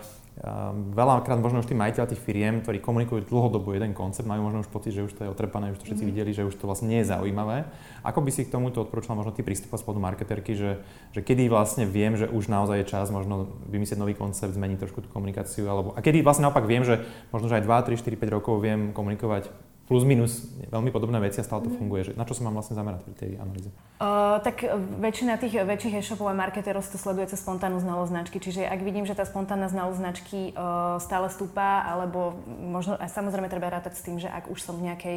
veľakrát 0.97 1.37
možno 1.45 1.61
už 1.61 1.69
tí 1.69 1.77
majiteľ 1.77 2.09
tých 2.09 2.25
firiem, 2.25 2.65
ktorí 2.65 2.81
komunikujú 2.81 3.29
dlhodobo 3.29 3.77
jeden 3.77 3.93
koncept, 3.93 4.25
majú 4.25 4.49
možno 4.49 4.65
už 4.65 4.73
pocit, 4.73 4.97
že 4.97 5.05
už 5.05 5.13
to 5.13 5.29
je 5.29 5.31
otrepané, 5.31 5.77
už 5.77 5.85
to 5.85 5.87
všetci 5.87 6.05
mm. 6.09 6.11
videli, 6.11 6.31
že 6.33 6.49
už 6.49 6.57
to 6.57 6.65
vlastne 6.65 6.89
nie 6.89 7.05
je 7.05 7.13
zaujímavé. 7.13 7.69
Ako 8.01 8.25
by 8.25 8.33
si 8.33 8.49
k 8.49 8.53
tomuto 8.53 8.81
odporúčal 8.81 9.13
možno 9.13 9.37
ty 9.37 9.45
prístup 9.45 9.77
z 9.77 9.85
marketerky, 9.85 10.57
že, 10.57 10.81
že 11.13 11.21
kedy 11.21 11.53
vlastne 11.53 11.85
viem, 11.85 12.17
že 12.17 12.33
už 12.33 12.49
naozaj 12.49 12.81
je 12.81 12.87
čas 12.89 13.13
možno 13.13 13.53
vymyslieť 13.69 14.01
nový 14.01 14.17
koncept, 14.17 14.57
zmeniť 14.57 14.81
trošku 14.81 15.05
tú 15.05 15.09
komunikáciu, 15.13 15.69
alebo 15.69 15.93
a 15.93 16.01
kedy 16.01 16.25
vlastne 16.25 16.49
naopak 16.49 16.65
viem, 16.65 16.81
že 16.81 17.05
možno 17.29 17.53
že 17.53 17.61
aj 17.61 17.69
2, 17.69 17.93
3, 17.93 18.01
4, 18.01 18.25
5 18.25 18.37
rokov 18.41 18.57
viem 18.65 18.97
komunikovať 18.97 19.53
plus 19.93 20.09
minus 20.09 20.49
veľmi 20.73 20.89
podobné 20.89 21.21
veci 21.21 21.37
a 21.37 21.45
stále 21.45 21.69
to 21.69 21.71
funguje. 21.77 22.09
Že 22.09 22.13
na 22.17 22.25
čo 22.25 22.33
sa 22.33 22.49
mám 22.49 22.57
vlastne 22.57 22.73
zamerať 22.73 23.05
pri 23.05 23.15
tej 23.21 23.31
analýze? 23.37 23.69
Uh, 24.01 24.41
tak 24.41 24.65
väčšina 24.97 25.37
tých 25.37 25.61
väčších 25.61 26.01
e-shopov 26.01 26.33
a 26.33 26.35
marketerov 26.35 26.81
to 26.81 26.97
sleduje 26.97 27.29
cez 27.29 27.45
spontánnu 27.45 27.77
znalosť 27.85 28.09
značky. 28.09 28.41
Čiže 28.41 28.65
ak 28.65 28.81
vidím, 28.81 29.05
že 29.05 29.13
tá 29.13 29.29
spontánna 29.29 29.69
znalosť 29.69 29.99
značky 30.01 30.41
uh, 30.57 30.97
stále 30.97 31.29
stúpa, 31.29 31.85
alebo 31.85 32.41
možno, 32.49 32.97
a 32.97 33.05
samozrejme 33.05 33.53
treba 33.53 33.69
rátať 33.69 34.01
s 34.01 34.05
tým, 34.09 34.17
že 34.17 34.33
ak 34.33 34.49
už 34.49 34.65
som 34.65 34.81
v 34.81 34.89
nejakej 34.89 35.17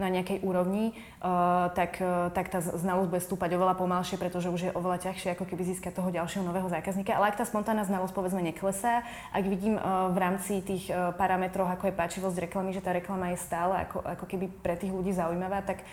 na 0.00 0.08
nejakej 0.08 0.40
úrovni, 0.44 0.96
uh, 1.20 1.68
tak, 1.72 2.00
uh, 2.00 2.32
tak 2.32 2.48
tá 2.48 2.60
znalosť 2.60 3.08
bude 3.10 3.22
stúpať 3.22 3.56
oveľa 3.56 3.76
pomalšie, 3.76 4.16
pretože 4.16 4.48
už 4.48 4.60
je 4.68 4.76
oveľa 4.76 5.10
ťažšie 5.10 5.34
ako 5.36 5.44
keby 5.48 5.62
získať 5.68 5.92
toho 5.96 6.08
ďalšieho 6.08 6.44
nového 6.44 6.68
zákazníka. 6.68 7.16
Ale 7.16 7.32
ak 7.32 7.40
tá 7.40 7.44
spontánna 7.44 7.84
znalosť 7.84 8.14
povedzme 8.14 8.40
neklesá, 8.40 9.04
ak 9.32 9.44
vidím 9.44 9.76
uh, 9.76 10.08
v 10.12 10.18
rámci 10.18 10.64
tých 10.64 10.88
parametrov, 11.16 11.68
ako 11.68 11.88
je 11.88 11.98
páčivosť 11.98 12.36
reklamy, 12.48 12.70
že 12.74 12.84
tá 12.84 12.92
reklama 12.92 13.32
je 13.32 13.38
stále 13.40 13.84
ako, 13.88 14.04
ako 14.04 14.24
keby 14.28 14.46
pre 14.62 14.74
tých 14.76 14.92
ľudí 14.92 15.14
zaujímavá, 15.14 15.64
tak 15.64 15.84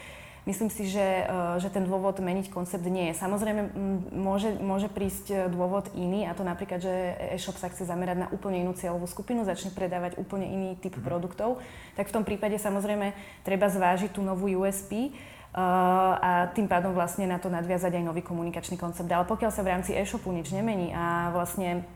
Myslím 0.49 0.73
si, 0.73 0.89
že, 0.89 1.29
e, 1.29 1.61
že 1.61 1.69
ten 1.69 1.85
dôvod 1.85 2.17
meniť 2.17 2.49
koncept 2.49 2.81
nie 2.81 3.13
je. 3.13 3.21
Samozrejme, 3.21 3.69
môže, 4.09 4.57
môže 4.57 4.89
prísť 4.89 5.25
e, 5.29 5.35
dôvod 5.45 5.93
iný, 5.93 6.25
a 6.25 6.33
to 6.33 6.41
napríklad, 6.41 6.81
že 6.81 6.89
e-shop 7.37 7.61
sa 7.61 7.69
chce 7.69 7.85
zamerať 7.85 8.25
na 8.25 8.27
úplne 8.33 8.65
inú 8.65 8.73
cieľovú 8.73 9.05
skupinu, 9.05 9.45
začne 9.45 9.69
predávať 9.69 10.17
úplne 10.17 10.49
iný 10.49 10.69
typ 10.81 10.97
mm. 10.97 11.05
produktov, 11.05 11.61
tak 11.93 12.09
v 12.09 12.15
tom 12.17 12.25
prípade 12.25 12.57
samozrejme 12.57 13.13
treba 13.45 13.69
zvážiť 13.69 14.09
tú 14.09 14.25
novú 14.25 14.49
USP, 14.49 15.13
Uh, 15.49 16.13
a 16.21 16.31
tým 16.53 16.69
pádom 16.69 16.93
vlastne 16.93 17.25
na 17.25 17.41
to 17.41 17.49
nadviazať 17.49 17.97
aj 17.97 18.05
nový 18.05 18.21
komunikačný 18.21 18.77
koncept. 18.77 19.09
Ale 19.09 19.25
pokiaľ 19.25 19.49
sa 19.49 19.65
v 19.65 19.73
rámci 19.73 19.97
e-shopu 19.97 20.29
nič 20.29 20.53
nemení 20.53 20.93
a 20.93 21.33
vlastne 21.33 21.89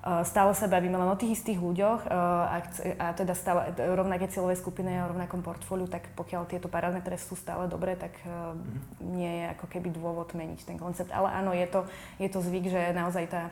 stále 0.00 0.56
sa 0.56 0.64
bavíme 0.64 0.96
len 0.96 1.12
o 1.12 1.16
tých 1.20 1.40
istých 1.40 1.60
ľuďoch 1.60 2.08
eh, 2.08 2.12
a, 2.12 2.56
a 2.96 3.06
teda 3.12 3.36
stále 3.36 3.76
rovnaké 3.76 4.32
cieľové 4.32 4.56
skupiny 4.56 4.96
a 4.96 5.08
rovnakom 5.08 5.44
portfóliu, 5.44 5.84
tak 5.84 6.08
pokiaľ 6.16 6.48
tieto 6.48 6.72
parametre 6.72 7.20
sú 7.20 7.36
stále 7.36 7.68
dobré, 7.68 8.00
tak 8.00 8.16
mm-hmm. 8.24 9.12
nie 9.12 9.44
je 9.44 9.44
ako 9.52 9.66
keby 9.68 9.92
dôvod 9.92 10.32
meniť 10.32 10.64
ten 10.64 10.80
koncept. 10.80 11.12
Ale 11.12 11.28
áno, 11.28 11.52
je 11.52 11.68
to, 11.68 11.84
je 12.16 12.28
to 12.32 12.40
zvyk, 12.40 12.72
že 12.72 12.96
naozaj 12.96 13.28
tá, 13.28 13.42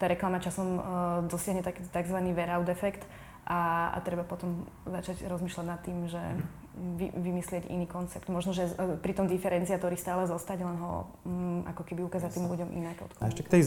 tá 0.00 0.08
reklama 0.08 0.40
časom 0.40 0.80
dosiahne 1.28 1.60
tak, 1.60 1.76
tzv. 1.76 2.18
wear 2.32 2.56
out 2.56 2.68
efekt 2.72 3.04
a, 3.44 3.92
a 3.92 3.98
treba 4.00 4.24
potom 4.24 4.64
začať 4.88 5.28
rozmýšľať 5.28 5.66
nad 5.68 5.80
tým, 5.84 6.08
že 6.08 6.20
mm-hmm 6.20 6.68
vy, 6.78 7.10
vymyslieť 7.10 7.66
iný 7.68 7.86
koncept. 7.90 8.30
Možno, 8.30 8.54
že 8.54 8.70
pri 9.02 9.12
tom 9.14 9.26
diferenciátori 9.26 9.98
stále 9.98 10.30
zostať, 10.30 10.62
len 10.62 10.78
ho 10.78 11.10
um, 11.26 11.66
ako 11.66 11.82
keby 11.82 12.06
ukázať 12.06 12.38
tým 12.38 12.46
ľuďom 12.46 12.70
inak. 12.70 12.96
A 13.18 13.30
ešte 13.30 13.42
k 13.42 13.50
tej, 13.50 13.62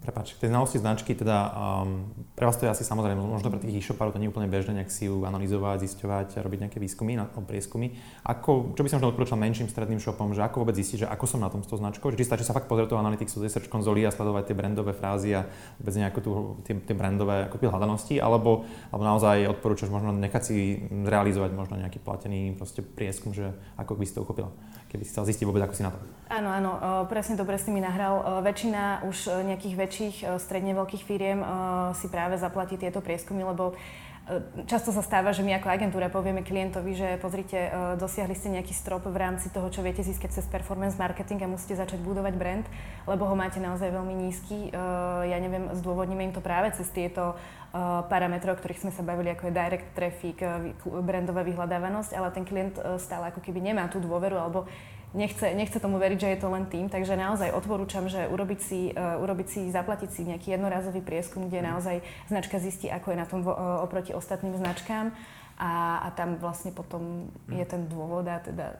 prepáč, 0.00 0.36
k 0.36 0.46
tej 0.46 0.50
znalosti 0.52 0.78
značky, 0.80 1.12
teda 1.16 1.52
um, 1.54 2.08
pre 2.36 2.44
vás 2.44 2.56
to 2.56 2.64
je 2.66 2.72
asi 2.72 2.84
samozrejme, 2.84 3.18
možno 3.18 3.48
pre 3.48 3.60
tých 3.60 3.80
e-shopárov 3.80 4.12
to 4.12 4.20
nie 4.20 4.28
je 4.28 4.32
úplne 4.32 4.50
bežné 4.50 4.82
nejak 4.82 4.90
si 4.92 5.08
ju 5.08 5.24
analyzovať, 5.24 5.88
zisťovať 5.88 6.28
a 6.36 6.44
robiť 6.44 6.58
nejaké 6.68 6.78
výskumy, 6.80 7.16
na, 7.16 7.26
prieskumy. 7.28 7.96
Ako, 8.24 8.76
čo 8.76 8.82
by 8.82 8.88
som 8.88 8.96
možno 8.98 9.12
odporúčal 9.12 9.38
menším 9.38 9.68
stredným 9.70 10.02
shopom, 10.02 10.34
že 10.34 10.42
ako 10.42 10.66
vôbec 10.66 10.76
zistiť, 10.76 11.04
že 11.04 11.08
ako 11.08 11.24
som 11.24 11.40
na 11.40 11.48
tom 11.52 11.62
s 11.62 11.68
tou 11.70 11.78
značkou, 11.78 12.10
či 12.12 12.26
stačí 12.26 12.42
sa 12.42 12.56
fakt 12.56 12.66
pozrieť 12.66 12.92
do 12.92 13.00
Analyticsu, 13.00 13.38
do 13.40 13.48
search 13.48 13.70
konzoly 13.70 14.02
a 14.04 14.10
sledovať 14.10 14.52
tie 14.52 14.56
brandové 14.56 14.92
frázy 14.96 15.36
a 15.36 15.46
vôbec 15.78 15.94
nejakú 15.96 16.18
tú, 16.24 16.32
tie, 16.66 16.74
tie 16.76 16.94
brandové 16.96 17.46
ako 17.46 17.62
hľadanosti, 17.70 18.18
alebo, 18.18 18.66
alebo 18.90 19.04
naozaj 19.04 19.46
odporúčaš 19.52 19.90
možno 19.92 20.14
nechať 20.16 20.42
si 20.42 20.80
realizovať 20.90 21.50
možno 21.54 21.78
nejaký 21.78 22.02
platený 22.02 22.56
proste 22.56 22.80
prieskum, 22.82 23.32
že 23.32 23.52
ako 23.76 23.98
by 23.98 24.04
si 24.04 24.14
to 24.14 24.22
uchopila, 24.22 24.50
keby 24.90 25.02
si 25.04 25.12
chcel 25.12 25.28
zistiť 25.28 25.44
vôbec, 25.46 25.62
ako 25.66 25.74
si 25.74 25.82
na 25.84 25.92
to. 25.92 25.98
Áno, 26.26 26.50
áno, 26.50 26.70
presne 27.06 27.38
dobre 27.38 27.54
si 27.54 27.70
mi 27.70 27.78
nahral. 27.78 28.42
Väčšina 28.42 29.06
už 29.06 29.30
e, 29.30 29.54
nejakých 29.54 29.78
väčších, 29.86 30.26
stredne 30.42 30.74
veľkých 30.74 31.06
firiem 31.06 31.38
si 31.94 32.10
práve 32.10 32.34
zaplatí 32.36 32.74
tieto 32.74 32.98
prieskumy, 32.98 33.46
lebo 33.46 33.78
Často 34.66 34.90
sa 34.90 35.06
stáva, 35.06 35.30
že 35.30 35.46
my 35.46 35.54
ako 35.54 35.70
agentúra 35.70 36.10
povieme 36.10 36.42
klientovi, 36.42 36.98
že 36.98 37.14
pozrite, 37.22 37.70
dosiahli 37.94 38.34
ste 38.34 38.58
nejaký 38.58 38.74
strop 38.74 39.06
v 39.06 39.14
rámci 39.14 39.54
toho, 39.54 39.70
čo 39.70 39.86
viete 39.86 40.02
získať 40.02 40.34
cez 40.34 40.50
performance 40.50 40.98
marketing 40.98 41.46
a 41.46 41.52
musíte 41.54 41.78
začať 41.78 42.02
budovať 42.02 42.34
brand, 42.34 42.66
lebo 43.06 43.22
ho 43.22 43.38
máte 43.38 43.62
naozaj 43.62 43.86
veľmi 43.86 44.26
nízky. 44.26 44.74
Ja 45.30 45.38
neviem, 45.38 45.70
zdôvodníme 45.78 46.26
im 46.26 46.34
to 46.34 46.42
práve 46.42 46.74
cez 46.74 46.90
tieto 46.90 47.38
parametre, 48.10 48.50
o 48.50 48.58
ktorých 48.58 48.90
sme 48.90 48.92
sa 48.98 49.06
bavili, 49.06 49.30
ako 49.30 49.46
je 49.46 49.54
direct 49.54 49.88
traffic, 49.94 50.42
brandová 50.82 51.46
vyhľadávanosť, 51.46 52.10
ale 52.18 52.34
ten 52.34 52.42
klient 52.42 52.82
stále 52.98 53.30
ako 53.30 53.38
keby 53.38 53.62
nemá 53.62 53.86
tú 53.86 54.02
dôveru 54.02 54.42
alebo 54.42 54.66
nechce, 55.16 55.56
nechce 55.56 55.80
tomu 55.80 55.96
veriť, 55.96 56.18
že 56.20 56.30
je 56.36 56.38
to 56.38 56.48
len 56.52 56.68
tým. 56.68 56.92
Takže 56.92 57.16
naozaj 57.16 57.56
odporúčam, 57.56 58.06
že 58.06 58.28
urobiť 58.28 58.60
si, 58.60 58.92
uh, 58.92 59.16
urobiť 59.24 59.48
si, 59.48 59.60
zaplatiť 59.72 60.10
si 60.12 60.28
nejaký 60.28 60.54
jednorazový 60.54 61.00
prieskum, 61.00 61.48
kde 61.48 61.64
naozaj 61.64 62.04
značka 62.28 62.60
zistí, 62.60 62.92
ako 62.92 63.16
je 63.16 63.18
na 63.18 63.26
tom 63.26 63.40
uh, 63.42 63.80
oproti 63.80 64.12
ostatným 64.12 64.54
značkám 64.60 65.16
a, 65.56 66.04
a 66.04 66.08
tam 66.12 66.36
vlastne 66.36 66.68
potom 66.68 67.32
je 67.48 67.64
ten 67.64 67.88
dôvod 67.88 68.28
a 68.28 68.44
teda 68.44 68.76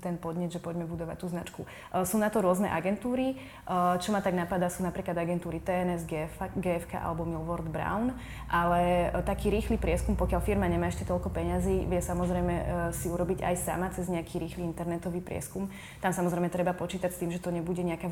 ten 0.00 0.20
podnet, 0.20 0.52
že 0.52 0.60
poďme 0.60 0.84
budovať 0.84 1.16
tú 1.20 1.26
značku. 1.28 1.60
Uh, 1.92 2.04
sú 2.04 2.20
na 2.20 2.28
to 2.28 2.44
rôzne 2.44 2.68
agentúry. 2.68 3.36
Uh, 3.64 3.96
čo 4.00 4.12
ma 4.12 4.20
tak 4.20 4.36
napadá, 4.36 4.68
sú 4.68 4.84
napríklad 4.84 5.16
agentúry 5.16 5.60
TNS, 5.60 6.04
GF, 6.04 6.36
GFK 6.56 7.00
alebo 7.00 7.24
Milward 7.24 7.68
Brown, 7.68 8.12
ale 8.48 9.12
uh, 9.12 9.20
taký 9.24 9.48
rýchly 9.52 9.80
prieskum, 9.80 10.16
pokiaľ 10.16 10.40
firma 10.44 10.68
nemá 10.68 10.88
ešte 10.88 11.08
toľko 11.08 11.32
peňazí, 11.32 11.88
vie 11.88 12.00
samozrejme 12.00 12.54
si 12.92 13.08
urobiť 13.08 13.44
aj 13.44 13.54
sama 13.60 13.88
cez 13.92 14.08
nejaký 14.08 14.40
rýchly 14.40 14.64
internetový 14.64 15.20
prieskum. 15.20 15.68
Tam 16.00 16.12
samozrejme 16.12 16.48
treba 16.48 16.76
počítať 16.76 17.12
s 17.12 17.20
tým, 17.20 17.32
že 17.32 17.40
to 17.40 17.52
nebude 17.52 17.80
nejaká 17.80 18.08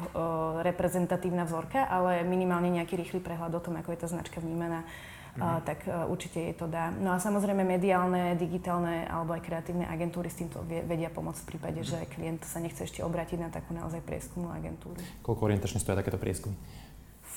reprezentatívna 0.64 1.44
vzorka, 1.44 1.84
ale 1.84 2.24
minimálne 2.24 2.72
nejaký 2.72 2.96
rýchly 2.96 3.20
prehľad 3.20 3.56
o 3.56 3.64
tom, 3.64 3.76
ako 3.80 3.92
je 3.92 4.00
tá 4.00 4.08
značka 4.08 4.40
vnímaná 4.40 4.84
mm. 5.38 5.64
tak 5.64 5.78
e, 5.88 5.92
určite 6.08 6.38
jej 6.40 6.54
to 6.56 6.68
dá. 6.68 6.92
No 6.92 7.16
a 7.16 7.18
samozrejme 7.22 7.64
mediálne, 7.64 8.36
digitálne 8.36 9.08
alebo 9.08 9.32
aj 9.32 9.42
kreatívne 9.44 9.88
agentúry 9.88 10.28
s 10.28 10.40
týmto 10.40 10.60
vedia 10.66 11.08
pomôcť 11.08 11.40
v 11.44 11.48
prípade, 11.48 11.80
mm. 11.80 11.88
že 11.88 11.98
klient 12.12 12.42
sa 12.44 12.60
nechce 12.60 12.84
ešte 12.84 13.00
obrátiť 13.00 13.38
na 13.40 13.48
takú 13.48 13.72
naozaj 13.72 14.04
prieskumnú 14.04 14.52
agentúru. 14.52 15.00
Koľko 15.24 15.42
orientačne 15.48 15.80
stojí 15.80 15.96
takéto 15.96 16.20
prieskumy? 16.20 16.56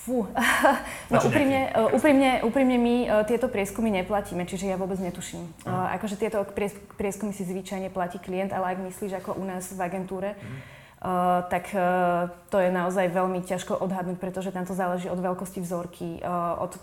Fú, 0.06 0.22
no 1.14 1.18
úprimne, 1.18 1.72
e, 1.74 1.96
úprimne, 1.96 2.32
úprimne 2.46 2.78
my 2.78 2.96
uh, 3.10 3.10
tieto 3.26 3.50
prieskumy 3.50 3.90
neplatíme, 3.90 4.46
čiže 4.46 4.70
ja 4.70 4.78
vôbec 4.78 5.02
netuším. 5.02 5.50
Uh, 5.66 5.98
akože 5.98 6.22
tieto 6.22 6.46
prieskumy 6.94 7.34
si 7.34 7.42
zvyčajne 7.42 7.90
platí 7.90 8.22
klient, 8.22 8.54
ale 8.54 8.78
ak 8.78 8.86
myslíš 8.86 9.18
ako 9.24 9.42
u 9.42 9.44
nás 9.50 9.66
v 9.74 9.82
agentúre, 9.82 10.38
mm 10.38 10.75
Uh, 11.06 11.46
tak 11.54 11.70
uh, 11.78 12.34
to 12.50 12.58
je 12.58 12.74
naozaj 12.74 13.14
veľmi 13.14 13.46
ťažko 13.46 13.78
odhadnúť, 13.78 14.18
pretože 14.18 14.50
tam 14.50 14.66
to 14.66 14.74
záleží 14.74 15.06
od 15.06 15.22
veľkosti 15.22 15.62
vzorky, 15.62 16.18
uh, 16.26 16.58
od 16.58 16.74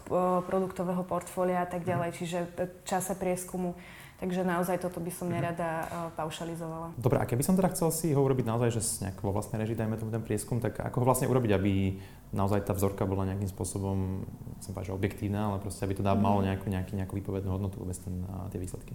produktového 0.46 1.02
portfólia 1.02 1.66
a 1.66 1.68
tak 1.68 1.82
ďalej, 1.82 2.14
mhm. 2.14 2.16
čiže 2.22 2.38
čase 2.86 3.18
prieskumu. 3.18 3.74
Takže 4.22 4.46
naozaj 4.46 4.78
toto 4.78 5.02
by 5.02 5.10
som 5.10 5.26
mhm. 5.26 5.34
nerada 5.34 5.70
paušalizovala. 6.14 6.94
Dobre, 6.94 7.18
a 7.18 7.26
keby 7.26 7.42
som 7.42 7.58
teda 7.58 7.74
chcel 7.74 7.90
si 7.90 8.14
ho 8.14 8.22
urobiť 8.22 8.46
naozaj, 8.46 8.78
že 8.78 8.80
nejak 9.02 9.18
vo 9.18 9.34
vlastnej 9.34 9.58
režii 9.58 9.74
dajme 9.74 9.98
tomu 9.98 10.14
ten 10.14 10.22
prieskum, 10.22 10.62
tak 10.62 10.78
ako 10.78 11.02
ho 11.02 11.08
vlastne 11.10 11.26
urobiť, 11.26 11.50
aby 11.58 11.98
naozaj 12.30 12.62
tá 12.62 12.78
vzorka 12.78 13.02
bola 13.02 13.26
nejakým 13.26 13.50
spôsobom, 13.50 14.22
som 14.62 14.70
povedal, 14.70 14.94
že 14.94 14.98
objektívna, 15.02 15.50
ale 15.50 15.58
proste 15.58 15.82
aby 15.82 15.98
to 15.98 16.06
dá, 16.06 16.14
mm. 16.14 16.22
malo 16.22 16.46
nejakú, 16.46 16.70
nejaký, 16.70 16.94
nejakú 16.94 17.18
výpovednú 17.18 17.50
hodnotu 17.50 17.82
vôbec 17.82 17.98
ten, 17.98 18.22
tie 18.54 18.62
výsledky? 18.62 18.94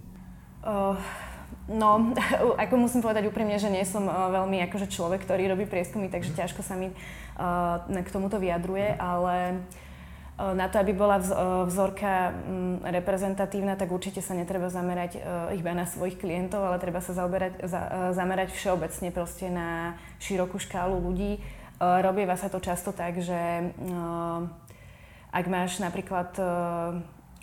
Uh, 0.62 0.98
No, 1.68 2.16
ako 2.64 2.74
musím 2.80 3.04
povedať 3.04 3.28
úprimne, 3.28 3.60
že 3.60 3.68
nie 3.68 3.84
som 3.84 4.08
uh, 4.08 4.32
veľmi 4.32 4.64
akože 4.68 4.88
človek, 4.88 5.20
ktorý 5.28 5.52
robí 5.52 5.68
prieskumy, 5.68 6.08
takže 6.08 6.32
ťažko 6.32 6.64
sa 6.64 6.74
mi 6.80 6.88
uh, 6.88 7.84
k 7.84 8.08
tomuto 8.08 8.40
vyjadruje, 8.40 8.96
ale 8.96 9.60
uh, 10.40 10.56
na 10.56 10.72
to, 10.72 10.80
aby 10.80 10.96
bola 10.96 11.20
vzorka 11.68 12.32
um, 12.32 12.80
reprezentatívna, 12.80 13.76
tak 13.76 13.92
určite 13.92 14.24
sa 14.24 14.32
netreba 14.32 14.72
zamerať 14.72 15.20
iba 15.52 15.72
na 15.76 15.84
svojich 15.84 16.16
klientov, 16.16 16.64
ale 16.64 16.80
treba 16.80 17.04
sa 17.04 17.12
zaoberať, 17.12 17.68
za, 17.68 18.12
zamerať 18.16 18.56
všeobecne 18.56 19.12
proste 19.12 19.52
na 19.52 20.00
širokú 20.24 20.56
škálu 20.56 20.96
ľudí. 21.04 21.44
Robieva 21.78 22.34
sa 22.34 22.50
to 22.50 22.58
často 22.58 22.90
tak, 22.90 23.22
že 23.22 23.70
ak 25.30 25.44
máš 25.46 25.78
napríklad 25.78 26.34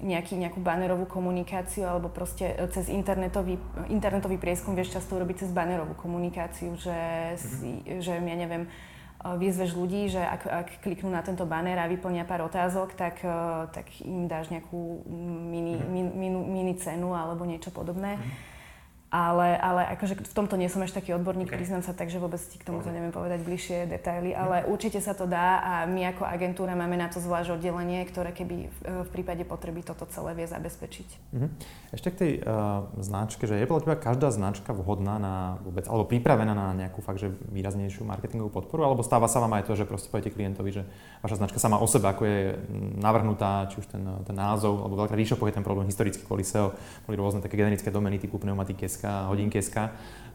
nejaký, 0.01 0.35
nejakú 0.35 0.59
banerovú 0.59 1.07
komunikáciu 1.07 1.87
alebo 1.87 2.11
proste 2.11 2.51
e, 2.51 2.67
cez 2.75 2.91
internetový, 2.91 3.55
internetový 3.87 4.35
prieskum 4.35 4.75
vieš 4.75 4.99
často 4.99 5.15
urobiť 5.15 5.47
cez 5.47 5.51
banerovú 5.55 5.95
komunikáciu, 5.95 6.75
že, 6.75 6.99
si, 7.39 7.79
mm-hmm. 7.79 8.03
že 8.03 8.11
ja 8.19 8.35
neviem, 8.35 8.67
e, 8.67 8.69
vyzveš 9.23 9.71
ľudí, 9.71 10.11
že 10.11 10.19
ak, 10.19 10.41
ak 10.43 10.67
kliknú 10.83 11.07
na 11.07 11.23
tento 11.23 11.47
banner 11.47 11.79
a 11.79 11.87
vyplnia 11.87 12.27
pár 12.27 12.43
otázok, 12.43 12.91
tak, 12.99 13.23
e, 13.23 13.35
tak 13.71 13.87
im 14.03 14.27
dáš 14.27 14.51
nejakú 14.51 15.07
mini, 15.47 15.79
mhm. 15.79 15.87
mini, 15.87 16.11
mini, 16.11 16.39
mini 16.43 16.73
cenu 16.75 17.15
alebo 17.15 17.47
niečo 17.47 17.71
podobné. 17.71 18.19
Mm-hmm. 18.19 18.54
Ale, 19.15 19.55
ale 19.55 19.87
akože 19.95 20.27
v 20.27 20.35
tomto 20.35 20.59
nie 20.59 20.67
som 20.67 20.83
až 20.83 20.91
taký 20.91 21.15
odborník, 21.15 21.47
okay. 21.47 21.63
priznám 21.63 21.87
sa 21.87 21.95
tak, 21.95 22.11
že 22.11 22.19
vôbec 22.19 22.43
ti 22.43 22.59
k 22.59 22.67
tomuto 22.67 22.91
neviem 22.91 23.15
povedať 23.15 23.47
bližšie 23.47 23.87
detaily, 23.87 24.35
ale 24.35 24.67
určite 24.67 24.99
sa 24.99 25.15
to 25.15 25.23
dá 25.23 25.63
a 25.63 25.73
my 25.87 26.11
ako 26.11 26.27
agentúra 26.27 26.75
máme 26.75 26.99
na 26.99 27.07
to 27.07 27.23
zvlášť 27.23 27.55
oddelenie, 27.55 28.03
ktoré 28.11 28.35
keby 28.35 28.67
v, 28.67 28.77
v 29.07 29.09
prípade 29.15 29.47
potreby 29.47 29.87
toto 29.87 30.03
celé 30.11 30.35
vie 30.35 30.43
zabezpečiť. 30.51 31.31
Mm-hmm. 31.31 31.49
Ešte 31.95 32.07
k 32.11 32.15
tej 32.19 32.31
uh, 32.43 32.91
značke, 32.99 33.47
že 33.47 33.55
je 33.55 33.63
podľa 33.63 33.87
teba 33.87 33.95
každá 33.95 34.35
značka 34.35 34.75
vhodná 34.75 35.15
na 35.15 35.63
vôbec, 35.63 35.87
alebo 35.87 36.03
pripravená 36.11 36.51
na 36.51 36.75
nejakú 36.75 36.99
fakt, 36.99 37.23
že 37.23 37.31
výraznejšiu 37.55 38.03
marketingovú 38.03 38.51
podporu, 38.51 38.83
alebo 38.83 38.99
stáva 38.99 39.31
sa 39.31 39.39
vám 39.39 39.55
aj 39.55 39.71
to, 39.71 39.79
že 39.79 39.87
proste 39.87 40.11
poviete 40.11 40.35
klientovi, 40.35 40.75
že 40.75 40.83
vaša 41.23 41.39
značka 41.39 41.55
sama 41.55 41.79
o 41.79 41.87
sebe, 41.87 42.11
ako 42.11 42.27
je 42.27 42.39
navrhnutá, 42.99 43.71
či 43.71 43.79
už 43.79 43.87
ten, 43.87 44.03
ten 44.27 44.35
názov, 44.35 44.83
alebo 44.83 44.99
veľká 45.07 45.15
ríša 45.15 45.39
je 45.39 45.55
ten 45.55 45.63
problém 45.63 45.87
historicky 45.87 46.19
kvôli 46.25 46.43
SEO, 46.43 46.75
boli 47.07 47.15
rôzne 47.15 47.39
také 47.39 47.55
generické 47.55 47.93
domeny 47.93 48.19
typu 48.19 48.41
pneumatiky 48.41 48.83
SK, 49.05 49.29
hodinky 49.29 49.61
SK. 49.61 49.77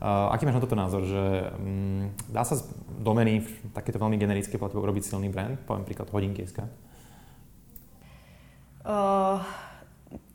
Uh, 0.01 0.33
aký 0.33 0.49
máš 0.49 0.57
na 0.57 0.65
toto 0.65 0.79
názor, 0.79 1.03
že 1.05 1.25
um, 1.61 2.09
dá 2.31 2.41
sa 2.41 2.57
z 2.57 2.65
domeny 3.03 3.45
v 3.45 3.51
takéto 3.77 4.01
veľmi 4.01 4.17
generické 4.17 4.57
platbe 4.57 4.81
urobiť 4.81 5.13
silný 5.13 5.29
brand? 5.29 5.61
Poviem 5.67 5.85
príklad 5.85 6.09
hodinky 6.09 6.47
SK. 6.47 6.65
Uh, 8.81 9.45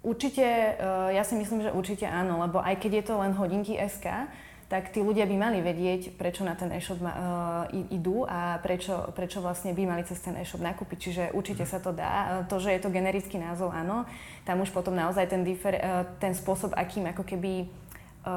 určite, 0.06 0.46
uh, 0.78 1.10
ja 1.10 1.26
si 1.26 1.34
myslím, 1.34 1.66
že 1.66 1.74
určite 1.74 2.06
áno, 2.06 2.46
lebo 2.46 2.62
aj 2.62 2.78
keď 2.78 2.92
je 3.02 3.04
to 3.10 3.14
len 3.18 3.34
hodinky 3.34 3.74
SK, 3.82 4.30
tak 4.70 4.94
tí 4.94 5.02
ľudia 5.02 5.26
by 5.26 5.34
mali 5.38 5.66
vedieť, 5.66 6.14
prečo 6.14 6.46
na 6.46 6.54
ten 6.54 6.70
e-shop 6.70 7.02
uh, 7.02 7.66
idú 7.90 8.22
a 8.26 8.62
prečo, 8.62 9.14
prečo 9.18 9.42
vlastne 9.42 9.74
by 9.74 9.82
mali 9.86 10.06
cez 10.06 10.22
ten 10.22 10.38
e-shop 10.38 10.62
nakúpiť. 10.62 10.98
Čiže 11.10 11.24
určite 11.34 11.66
sa 11.66 11.82
to 11.82 11.90
dá. 11.90 12.46
To, 12.50 12.62
že 12.62 12.70
je 12.70 12.86
to 12.86 12.94
generický 12.94 13.42
názov, 13.42 13.74
áno. 13.74 14.06
Tam 14.46 14.62
už 14.62 14.70
potom 14.70 14.94
naozaj 14.94 15.26
ten, 15.26 15.42
difer, 15.42 15.74
uh, 15.74 16.06
ten 16.22 16.38
spôsob, 16.38 16.78
akým 16.78 17.10
ako 17.10 17.26
keby 17.26 17.85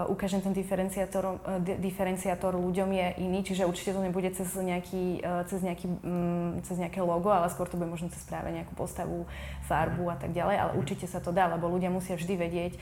ukážem 0.09 0.45
ten 0.45 0.53
diferenciátor, 0.53 1.41
uh, 1.41 1.59
diferenciátor 1.81 2.53
ľuďom 2.53 2.93
je 2.93 3.07
iný, 3.25 3.41
čiže 3.41 3.65
určite 3.65 3.97
to 3.97 4.05
nebude 4.05 4.29
cez, 4.37 4.49
nejaký, 4.53 5.25
uh, 5.25 5.49
cez, 5.49 5.65
nejaký, 5.65 5.87
um, 6.05 6.61
cez 6.61 6.77
nejaké 6.77 7.01
logo, 7.01 7.33
ale 7.33 7.49
skôr 7.49 7.65
to 7.65 7.81
bude 7.81 7.89
možno 7.89 8.13
cez 8.13 8.21
práve 8.29 8.53
nejakú 8.53 8.77
postavu, 8.77 9.25
farbu 9.65 10.13
a 10.13 10.17
tak 10.21 10.37
ďalej, 10.37 10.57
ale 10.61 10.71
určite 10.77 11.09
sa 11.09 11.21
to 11.25 11.33
dá, 11.33 11.49
lebo 11.49 11.69
ľudia 11.69 11.89
musia 11.89 12.17
vždy 12.17 12.35
vedieť, 12.37 12.73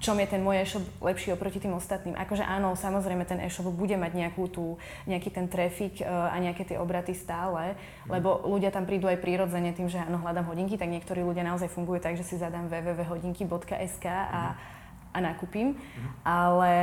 čom 0.00 0.16
je 0.16 0.26
ten 0.26 0.40
môj 0.40 0.64
e-shop 0.64 0.82
lepší 1.04 1.36
oproti 1.36 1.60
tým 1.60 1.76
ostatným. 1.76 2.16
Akože 2.16 2.40
áno, 2.40 2.72
samozrejme 2.72 3.28
ten 3.28 3.36
e-shop 3.44 3.68
bude 3.68 3.94
mať 4.00 4.16
nejakú 4.16 4.48
tú, 4.48 4.80
nejaký 5.04 5.28
ten 5.28 5.46
trafik 5.46 6.00
a 6.02 6.32
nejaké 6.40 6.64
tie 6.64 6.80
obraty 6.80 7.12
stále, 7.12 7.76
lebo 8.08 8.40
ľudia 8.48 8.72
tam 8.72 8.88
prídu 8.88 9.12
aj 9.12 9.20
prirodzene 9.20 9.76
tým, 9.76 9.92
že 9.92 10.00
áno, 10.00 10.18
hľadám 10.24 10.48
hodinky, 10.48 10.80
tak 10.80 10.88
niektorí 10.88 11.20
ľudia 11.20 11.44
naozaj 11.44 11.68
fungujú 11.68 12.00
tak, 12.00 12.16
že 12.16 12.24
si 12.24 12.40
zadám 12.40 12.72
www.hodinky.sk 12.72 14.06
a 14.08 14.56
a 15.10 15.18
nakúpim. 15.18 15.74
Mm-hmm. 15.74 16.10
Ale, 16.22 16.74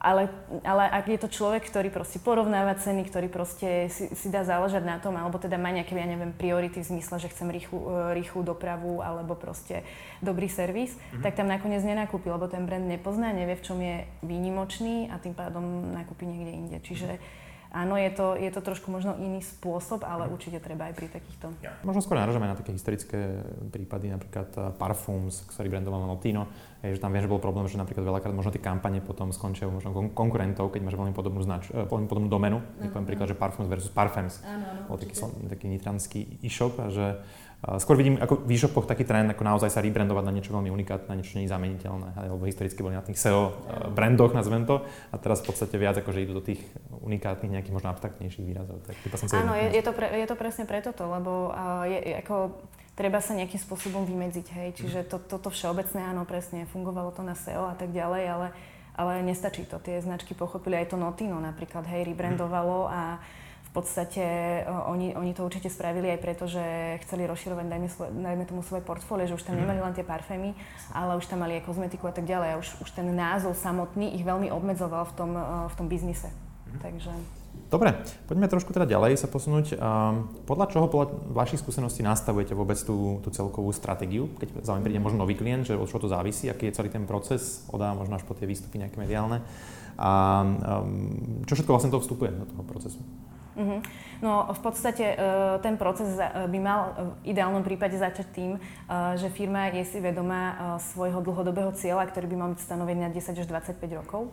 ale, 0.00 0.22
ale 0.64 0.84
ak 0.90 1.06
je 1.06 1.20
to 1.20 1.28
človek, 1.28 1.66
ktorý 1.68 1.88
proste 1.92 2.18
porovnáva 2.18 2.74
ceny, 2.78 3.06
ktorý 3.06 3.28
proste 3.30 3.86
si, 3.92 4.10
si 4.16 4.28
dá 4.32 4.42
záležať 4.42 4.82
na 4.82 4.96
tom, 4.98 5.14
alebo 5.14 5.36
teda 5.36 5.60
má 5.60 5.70
nejaké, 5.70 5.94
ja 5.94 6.08
neviem, 6.08 6.34
priority 6.34 6.82
v 6.82 6.90
zmysle, 6.96 7.20
že 7.20 7.30
chcem 7.30 7.52
rýchlu, 7.52 7.78
e, 7.78 8.16
rýchlu 8.16 8.40
dopravu 8.42 9.04
alebo 9.04 9.36
proste 9.36 9.84
dobrý 10.24 10.48
servis, 10.48 10.96
mm-hmm. 10.96 11.22
tak 11.22 11.36
tam 11.36 11.46
nakoniec 11.46 11.84
nenakúpi, 11.84 12.32
lebo 12.32 12.48
ten 12.50 12.64
brand 12.64 12.84
nepozná, 12.84 13.30
nevie, 13.30 13.54
v 13.54 13.64
čom 13.66 13.78
je 13.78 14.08
výnimočný 14.24 15.12
a 15.12 15.20
tým 15.22 15.36
pádom 15.36 15.92
nakúpi 15.92 16.26
niekde 16.26 16.52
inde. 16.52 16.78
Čiže 16.80 17.10
mm-hmm 17.18 17.48
Áno, 17.70 17.94
je 17.94 18.10
to, 18.10 18.34
je 18.34 18.50
to 18.50 18.60
trošku 18.66 18.90
možno 18.90 19.14
iný 19.14 19.38
spôsob, 19.46 20.02
ale 20.02 20.26
mhm. 20.26 20.30
určite 20.34 20.58
treba 20.58 20.90
aj 20.90 20.94
pri 20.98 21.06
takýchto. 21.06 21.54
Ja. 21.62 21.70
Možno 21.86 22.02
skôr 22.02 22.18
naražame 22.18 22.50
na 22.50 22.58
také 22.58 22.74
historické 22.74 23.46
prípady, 23.70 24.10
napríklad 24.10 24.48
uh, 24.58 24.74
Parfums, 24.74 25.46
ktorý 25.54 25.70
brandoval 25.70 26.02
Notino, 26.10 26.50
je, 26.82 26.98
že 26.98 27.00
tam 27.00 27.14
viem, 27.14 27.22
že 27.22 27.30
bol 27.30 27.38
problém, 27.38 27.70
že 27.70 27.78
napríklad 27.78 28.02
veľakrát 28.02 28.34
možno 28.34 28.50
tie 28.50 28.62
kampane 28.62 28.98
potom 28.98 29.30
skončia 29.30 29.70
možno 29.70 29.94
konkurentov, 30.16 30.74
keď 30.74 30.80
máš 30.82 30.96
veľmi 30.98 31.14
podobnú, 31.14 31.46
znač, 31.46 31.70
uh, 31.70 31.86
veľmi 31.86 32.10
podobnú 32.10 32.26
domenu. 32.26 32.58
Uh-huh. 32.58 32.90
Poviem 32.90 33.06
príklad, 33.06 33.30
že 33.30 33.38
Parfums 33.38 33.70
versus 33.70 33.92
Parfums. 33.94 34.42
Áno, 34.42 34.66
áno, 34.66 34.80
bol 34.90 34.98
taký, 34.98 35.14
taký 35.46 35.66
nitranský 35.70 36.20
e-shop 36.42 36.74
a 36.82 36.90
že 36.90 37.22
Skôr 37.60 38.00
vidím 38.00 38.16
ako 38.16 38.40
v 38.48 38.56
e-shopoch 38.56 38.88
taký 38.88 39.04
trend, 39.04 39.36
ako 39.36 39.44
naozaj 39.44 39.68
sa 39.68 39.84
rebrandovať 39.84 40.24
na 40.24 40.32
niečo 40.32 40.56
veľmi 40.56 40.72
unikátne, 40.72 41.12
niečo 41.12 41.36
nezameniteľné, 41.36 42.16
lebo 42.32 42.48
historicky 42.48 42.80
boli 42.80 42.96
na 42.96 43.04
tých 43.04 43.20
SEO 43.20 43.52
brandoch, 43.92 44.32
nazvem 44.32 44.64
to, 44.64 44.80
a 45.12 45.16
teraz 45.20 45.44
v 45.44 45.52
podstate 45.52 45.76
viac 45.76 46.00
akože 46.00 46.24
idú 46.24 46.40
do 46.40 46.44
tých 46.44 46.64
unikátnych, 47.04 47.52
nejakých 47.52 47.76
možno 47.76 47.92
abstraktnejších 47.92 48.48
výrazov. 48.48 48.80
Tak, 48.88 48.96
som 49.12 49.28
Áno, 49.44 49.52
je, 49.52 49.76
je, 49.76 49.82
to 49.84 49.92
pre, 49.92 50.08
je 50.08 50.24
to 50.24 50.36
presne 50.40 50.64
preto 50.64 50.96
to, 50.96 51.04
lebo 51.04 51.52
uh, 51.52 51.84
je, 51.84 52.16
ako 52.24 52.64
treba 52.96 53.20
sa 53.20 53.36
nejakým 53.36 53.60
spôsobom 53.60 54.08
vymedziť, 54.08 54.46
hej. 54.56 54.68
Čiže 54.80 55.00
to, 55.04 55.20
toto 55.20 55.52
všeobecné, 55.52 56.00
áno, 56.00 56.24
presne, 56.24 56.64
fungovalo 56.64 57.12
to 57.12 57.20
na 57.20 57.36
SEO 57.36 57.68
a 57.68 57.76
tak 57.76 57.92
ďalej, 57.92 58.24
ale, 58.24 58.48
ale 58.96 59.12
nestačí 59.20 59.68
to. 59.68 59.76
Tie 59.84 60.00
značky 60.00 60.32
pochopili, 60.32 60.80
aj 60.80 60.92
to 60.92 60.96
Notino 60.96 61.36
napríklad, 61.36 61.84
hej, 61.92 62.08
rebrandovalo 62.08 62.88
a 62.88 63.20
v 63.70 63.72
podstate 63.78 64.24
uh, 64.66 64.90
oni, 64.90 65.14
oni 65.14 65.30
to 65.30 65.46
určite 65.46 65.70
spravili 65.70 66.10
aj 66.10 66.18
preto, 66.18 66.50
že 66.50 66.98
chceli 67.06 67.30
rozširovať, 67.30 67.70
dajme, 67.70 67.88
dajme 68.18 68.44
tomu 68.50 68.66
svoje 68.66 68.82
portfólio, 68.82 69.30
že 69.30 69.38
už 69.38 69.46
tam 69.46 69.54
mhm. 69.54 69.62
nemali 69.62 69.80
len 69.80 69.94
tie 69.94 70.02
parfémy, 70.02 70.58
ale 70.90 71.14
už 71.14 71.30
tam 71.30 71.46
mali 71.46 71.62
aj 71.62 71.70
kozmetiku 71.70 72.10
a 72.10 72.14
tak 72.14 72.26
ďalej. 72.26 72.48
A 72.50 72.56
už, 72.58 72.82
už 72.82 72.90
ten 72.90 73.06
názov 73.14 73.54
samotný 73.54 74.18
ich 74.18 74.26
veľmi 74.26 74.50
obmedzoval 74.50 75.06
v 75.06 75.12
tom, 75.14 75.30
uh, 75.38 75.70
v 75.70 75.74
tom 75.78 75.86
biznise. 75.86 76.34
Mhm. 76.66 76.78
Takže... 76.82 77.12
Dobre, 77.70 77.94
poďme 78.26 78.50
trošku 78.50 78.74
teda 78.74 78.82
ďalej 78.82 79.14
sa 79.14 79.30
posunúť. 79.30 79.78
Podľa 80.42 80.66
čoho, 80.74 80.90
podľa 80.90 81.22
vašich 81.30 81.62
skúseností 81.62 82.02
nastavujete 82.02 82.50
vôbec 82.50 82.74
tú, 82.82 83.22
tú 83.22 83.30
celkovú 83.30 83.70
stratégiu? 83.70 84.26
Keď 84.42 84.66
za 84.66 84.74
vami 84.74 84.82
príde 84.82 84.98
možno 84.98 85.22
nový 85.22 85.38
klient, 85.38 85.70
že 85.70 85.78
od 85.78 85.86
čo 85.86 86.02
to 86.02 86.10
závisí, 86.10 86.50
aký 86.50 86.66
je 86.66 86.74
celý 86.74 86.90
ten 86.90 87.06
proces, 87.06 87.62
odá 87.70 87.94
možno 87.94 88.18
až 88.18 88.26
po 88.26 88.34
tie 88.34 88.46
výstupy 88.50 88.82
nejaké 88.82 88.98
mediálne. 88.98 89.46
A 89.98 90.42
um, 90.42 91.44
čo 91.46 91.54
všetko 91.54 91.70
vlastne 91.70 91.94
to 91.94 92.02
vstupuje 92.02 92.34
do 92.34 92.46
toho 92.50 92.62
procesu? 92.66 92.98
Uh-huh. 93.58 93.82
No 94.22 94.46
v 94.52 94.60
podstate 94.62 95.18
ten 95.64 95.74
proces 95.74 96.14
by 96.22 96.58
mal 96.62 96.80
v 97.24 97.34
ideálnom 97.34 97.66
prípade 97.66 97.98
začať 97.98 98.26
tým, 98.30 98.50
že 99.18 99.26
firma 99.32 99.72
je 99.74 99.82
si 99.84 99.98
vedomá 99.98 100.76
svojho 100.92 101.18
dlhodobého 101.18 101.74
cieľa, 101.74 102.06
ktorý 102.06 102.30
by 102.30 102.36
mal 102.36 102.48
byť 102.54 102.60
stanovený 102.62 103.00
na 103.06 103.10
10 103.10 103.42
až 103.42 103.46
25 103.48 103.80
rokov. 103.98 104.30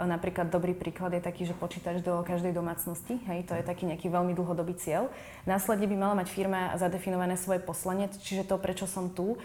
Napríklad 0.00 0.48
dobrý 0.48 0.72
príklad 0.72 1.12
je 1.12 1.20
taký, 1.20 1.44
že 1.44 1.52
počítač 1.52 2.00
do 2.00 2.24
každej 2.24 2.56
domácnosti, 2.56 3.20
hej, 3.28 3.44
to 3.44 3.52
je 3.52 3.60
taký 3.60 3.84
nejaký 3.84 4.08
veľmi 4.08 4.32
dlhodobý 4.32 4.72
cieľ. 4.80 5.12
Následne 5.44 5.84
by 5.84 5.96
mala 6.00 6.14
mať 6.24 6.32
firma 6.32 6.72
zadefinované 6.80 7.36
svoje 7.36 7.60
poslanie, 7.60 8.08
čiže 8.08 8.48
to, 8.48 8.56
prečo 8.56 8.88
som 8.88 9.12
tu, 9.12 9.36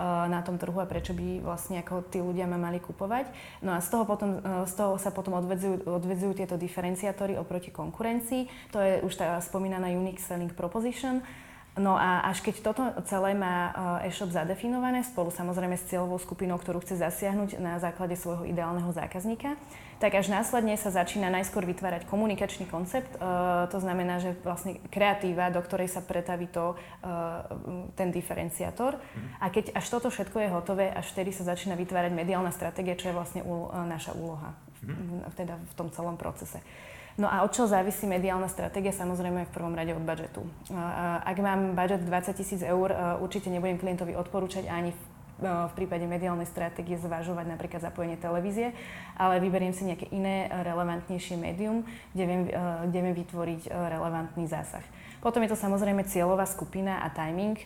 na 0.00 0.40
tom 0.42 0.58
trhu 0.58 0.74
a 0.82 0.90
prečo 0.90 1.14
by 1.14 1.38
vlastne 1.42 1.78
ako 1.78 2.10
tí 2.10 2.18
ľudia 2.18 2.50
ma 2.50 2.58
mali 2.58 2.82
kupovať. 2.82 3.30
No 3.62 3.74
a 3.74 3.78
z 3.78 3.88
toho, 3.94 4.02
potom, 4.02 4.42
z 4.66 4.74
toho 4.74 4.98
sa 4.98 5.14
potom 5.14 5.38
odvedzujú, 5.38 5.86
odvedzujú 5.86 6.32
tieto 6.34 6.58
diferenciátory 6.58 7.38
oproti 7.38 7.70
konkurencii. 7.70 8.74
To 8.74 8.82
je 8.82 9.02
už 9.06 9.14
tá 9.14 9.38
spomínaná 9.38 9.94
Unique 9.94 10.18
Selling 10.18 10.50
Proposition. 10.50 11.22
No 11.74 11.98
a 11.98 12.22
až 12.30 12.38
keď 12.38 12.54
toto 12.62 12.82
celé 13.10 13.34
má 13.34 13.74
e-shop 14.06 14.30
zadefinované, 14.30 15.02
spolu 15.02 15.34
samozrejme 15.34 15.74
s 15.74 15.90
cieľovou 15.90 16.22
skupinou, 16.22 16.54
ktorú 16.54 16.78
chce 16.78 17.02
zasiahnuť 17.02 17.58
na 17.58 17.82
základe 17.82 18.14
svojho 18.14 18.46
ideálneho 18.46 18.94
zákazníka, 18.94 19.58
tak 19.98 20.14
až 20.14 20.30
následne 20.30 20.78
sa 20.78 20.94
začína 20.94 21.34
najskôr 21.34 21.66
vytvárať 21.66 22.06
komunikačný 22.06 22.70
koncept. 22.70 23.10
Uh, 23.18 23.66
to 23.74 23.82
znamená, 23.82 24.22
že 24.22 24.38
vlastne 24.46 24.78
kreatíva, 24.86 25.50
do 25.50 25.58
ktorej 25.62 25.90
sa 25.90 25.98
pretaví 25.98 26.46
to, 26.46 26.78
uh, 26.78 27.42
ten 27.98 28.14
diferenciátor. 28.14 28.94
Mm. 28.94 29.42
A 29.42 29.46
keď 29.50 29.74
až 29.74 29.86
toto 29.90 30.14
všetko 30.14 30.46
je 30.46 30.54
hotové, 30.54 30.86
až 30.94 31.10
vtedy 31.10 31.34
sa 31.34 31.46
začína 31.46 31.74
vytvárať 31.74 32.14
mediálna 32.14 32.54
stratégia, 32.54 32.98
čo 32.98 33.10
je 33.10 33.18
vlastne 33.18 33.42
naša 33.86 34.14
úloha 34.14 34.54
v, 34.78 34.86
teda 35.34 35.58
v 35.58 35.72
tom 35.74 35.88
celom 35.90 36.14
procese. 36.14 36.62
No 37.14 37.30
a 37.30 37.46
od 37.46 37.54
čo 37.54 37.70
závisí 37.70 38.10
mediálna 38.10 38.50
stratégia? 38.50 38.90
Samozrejme 38.90 39.46
v 39.46 39.54
prvom 39.54 39.70
rade 39.70 39.94
od 39.94 40.02
budžetu. 40.02 40.42
Ak 41.22 41.38
mám 41.38 41.78
budžet 41.78 42.02
20 42.02 42.34
tisíc 42.34 42.60
eur, 42.60 42.90
určite 43.22 43.54
nebudem 43.54 43.78
klientovi 43.78 44.18
odporúčať 44.18 44.66
ani 44.66 44.90
v 44.90 45.00
v 45.42 45.72
prípade 45.74 46.06
mediálnej 46.06 46.46
stratégie 46.46 46.94
zvažovať 46.94 47.46
napríklad 47.50 47.82
zapojenie 47.82 48.14
televízie, 48.14 48.70
ale 49.18 49.42
vyberiem 49.42 49.74
si 49.74 49.82
nejaké 49.82 50.06
iné 50.14 50.46
relevantnejšie 50.46 51.34
médium, 51.34 51.82
kde 52.14 52.24
viem, 52.24 52.42
kde 52.86 52.98
viem 53.02 53.16
vytvoriť 53.18 53.62
relevantný 53.66 54.46
zásah. 54.46 54.84
Potom 55.18 55.42
je 55.42 55.50
to 55.50 55.58
samozrejme 55.58 56.06
cieľová 56.06 56.46
skupina 56.46 57.02
a 57.02 57.10
timing. 57.10 57.58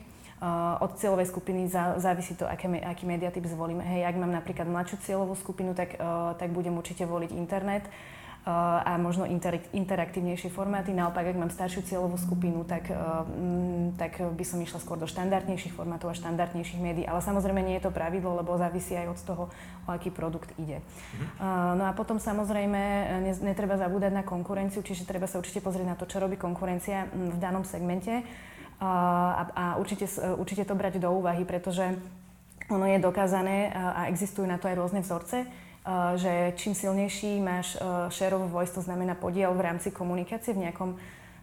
Od 0.78 0.94
cieľovej 0.94 1.34
skupiny 1.34 1.66
závisí 1.98 2.38
to, 2.38 2.46
aké, 2.46 2.70
aký 2.86 3.04
mediatyp 3.04 3.42
zvolíme. 3.42 3.82
Hej, 3.82 4.06
ak 4.06 4.16
mám 4.22 4.30
napríklad 4.30 4.70
mladšiu 4.70 4.96
cieľovú 5.02 5.34
skupinu, 5.34 5.74
tak, 5.74 5.98
tak 6.38 6.48
budem 6.54 6.78
určite 6.78 7.04
voliť 7.04 7.34
internet 7.34 7.84
a 8.48 8.96
možno 8.96 9.28
interaktívnejšie 9.76 10.48
formáty. 10.48 10.96
Naopak, 10.96 11.28
ak 11.28 11.36
mám 11.36 11.52
staršiu 11.52 11.84
cieľovú 11.84 12.16
skupinu, 12.16 12.64
tak, 12.64 12.88
mm, 12.88 14.00
tak 14.00 14.24
by 14.24 14.44
som 14.46 14.56
išla 14.64 14.80
skôr 14.80 14.96
do 14.96 15.04
štandardnejších 15.04 15.76
formátov 15.76 16.08
a 16.08 16.16
štandardnejších 16.16 16.80
médií. 16.80 17.04
Ale 17.04 17.20
samozrejme 17.20 17.60
nie 17.60 17.76
je 17.76 17.84
to 17.84 17.92
pravidlo, 17.92 18.40
lebo 18.40 18.56
závisí 18.56 18.96
aj 18.96 19.12
od 19.12 19.20
toho, 19.20 19.44
o 19.84 19.90
aký 19.92 20.08
produkt 20.08 20.48
ide. 20.56 20.80
Mhm. 20.80 21.26
No 21.76 21.84
a 21.84 21.92
potom 21.92 22.16
samozrejme 22.16 22.80
netreba 23.44 23.76
zabúdať 23.76 24.16
na 24.16 24.24
konkurenciu, 24.24 24.80
čiže 24.80 25.04
treba 25.04 25.28
sa 25.28 25.36
určite 25.36 25.60
pozrieť 25.60 25.86
na 25.92 25.96
to, 26.00 26.08
čo 26.08 26.16
robí 26.16 26.40
konkurencia 26.40 27.04
v 27.12 27.36
danom 27.36 27.68
segmente 27.68 28.24
a, 28.80 29.44
a 29.52 29.64
určite, 29.76 30.08
určite 30.38 30.64
to 30.64 30.72
brať 30.72 31.02
do 31.02 31.10
úvahy, 31.12 31.44
pretože 31.44 31.98
ono 32.68 32.84
je 32.84 33.00
dokázané 33.00 33.72
a 33.72 34.06
existujú 34.12 34.44
na 34.44 34.60
to 34.60 34.68
aj 34.68 34.76
rôzne 34.76 35.00
vzorce, 35.00 35.48
že 36.16 36.52
čím 36.56 36.74
silnejší 36.74 37.40
máš 37.40 37.76
share 38.08 38.36
of 38.36 38.50
voice, 38.50 38.74
to 38.74 38.82
znamená 38.82 39.14
podiel 39.14 39.54
v 39.54 39.60
rámci 39.60 39.90
komunikácie 39.90 40.54
v 40.54 40.68
nejakom 40.68 40.96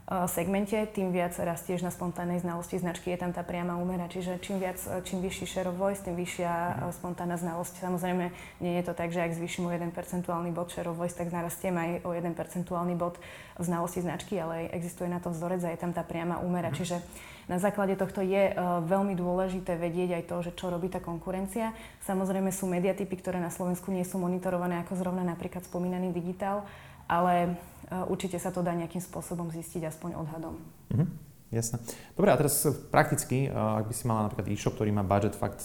segmente, 0.05 0.77
tým 0.93 1.09
viac 1.09 1.33
rastieš 1.33 1.81
na 1.81 1.89
spontánnej 1.89 2.37
znalosti 2.37 2.77
značky, 2.77 3.09
je 3.09 3.25
tam 3.25 3.33
tá 3.33 3.41
priama 3.41 3.81
úmera. 3.81 4.05
Čiže 4.05 4.37
čím, 4.37 4.61
viac, 4.61 4.77
čím 5.01 5.17
vyšší 5.25 5.45
share 5.49 5.69
of 5.73 5.81
voice, 5.81 6.05
tým 6.05 6.13
vyššia 6.13 6.51
mm. 6.53 6.93
spontánna 6.93 7.41
znalosť. 7.41 7.81
Samozrejme, 7.81 8.29
nie 8.61 8.73
je 8.77 8.83
to 8.85 8.93
tak, 8.93 9.09
že 9.09 9.25
ak 9.25 9.33
zvýšim 9.33 9.65
o 9.65 9.73
1 9.73 9.89
percentuálny 9.89 10.53
bod 10.53 10.69
share 10.69 10.93
of 10.93 11.01
voice, 11.01 11.17
tak 11.17 11.33
narastiem 11.33 11.73
aj 11.73 11.89
o 12.05 12.13
1 12.13 12.21
percentuálny 12.37 12.93
bod 12.93 13.17
znalosti 13.57 14.05
značky, 14.05 14.37
ale 14.37 14.69
existuje 14.77 15.09
na 15.09 15.17
to 15.17 15.33
vzorec 15.33 15.65
a 15.65 15.73
je 15.73 15.81
tam 15.81 15.89
tá 15.89 16.05
priama 16.05 16.37
úmera. 16.37 16.69
Mm. 16.69 16.77
Čiže 16.77 17.01
na 17.49 17.57
základe 17.57 17.93
tohto 17.97 18.25
je 18.25 18.53
uh, 18.53 18.81
veľmi 18.85 19.13
dôležité 19.13 19.77
vedieť 19.77 20.21
aj 20.21 20.23
to, 20.29 20.35
že 20.49 20.51
čo 20.57 20.73
robí 20.73 20.89
tá 20.89 20.97
konkurencia. 20.97 21.77
Samozrejme 22.05 22.49
sú 22.49 22.65
mediatypy, 22.65 23.21
ktoré 23.21 23.37
na 23.37 23.53
Slovensku 23.53 23.93
nie 23.93 24.05
sú 24.05 24.17
monitorované 24.17 24.81
ako 24.81 24.97
zrovna 24.97 25.21
napríklad 25.21 25.61
spomínaný 25.65 26.09
digitál, 26.09 26.65
ale 27.05 27.55
uh, 27.91 28.05
určite 28.11 28.37
sa 28.41 28.49
to 28.49 28.65
dá 28.65 28.73
nejakým 28.73 29.01
spôsobom 29.01 29.49
zistiť 29.49 29.87
aspoň 29.89 30.19
odhadom. 30.19 30.55
Mm-hmm. 30.93 31.09
Jasné. 31.53 31.77
Dobre, 32.17 32.33
a 32.33 32.39
teraz 32.41 32.67
prakticky, 32.91 33.47
ak 33.47 33.87
by 33.87 33.93
si 33.95 34.03
mala 34.09 34.27
napríklad 34.27 34.49
e-shop, 34.49 34.75
ktorý 34.75 34.91
má 34.91 35.05
budget 35.05 35.37
fakt, 35.39 35.61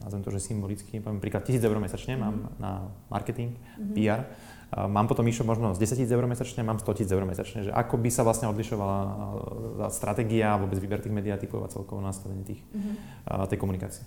nazvem 0.00 0.22
to, 0.24 0.30
že 0.32 0.40
symbolicky, 0.40 1.02
poviem 1.02 1.20
príklad 1.20 1.44
1000 1.44 1.60
eur 1.60 1.76
mesačne, 1.82 2.16
mám 2.16 2.48
mhm. 2.48 2.48
na 2.62 2.72
marketing, 3.12 3.52
mm-hmm. 3.52 3.94
PR, 3.98 4.24
Mám 4.74 5.06
potom 5.06 5.22
e 5.22 5.30
možno 5.30 5.70
z 5.74 5.86
10 5.86 6.02
000 6.02 6.18
eur 6.18 6.26
mesačne, 6.26 6.66
mám 6.66 6.82
100 6.82 7.06
000 7.06 7.14
eur 7.14 7.24
mesačne. 7.30 7.70
Že 7.70 7.72
ako 7.78 7.94
by 7.94 8.10
sa 8.10 8.26
vlastne 8.26 8.50
odlišovala 8.50 8.98
stratégia, 9.94 10.58
vôbec 10.58 10.82
výber 10.82 10.98
tých 10.98 11.14
mediatypov 11.14 11.62
a 11.62 11.68
celkovo 11.70 12.02
nastavenie 12.02 12.42
tých, 12.42 12.58
mm-hmm. 12.74 13.46
tej 13.54 13.58
komunikácie? 13.62 14.02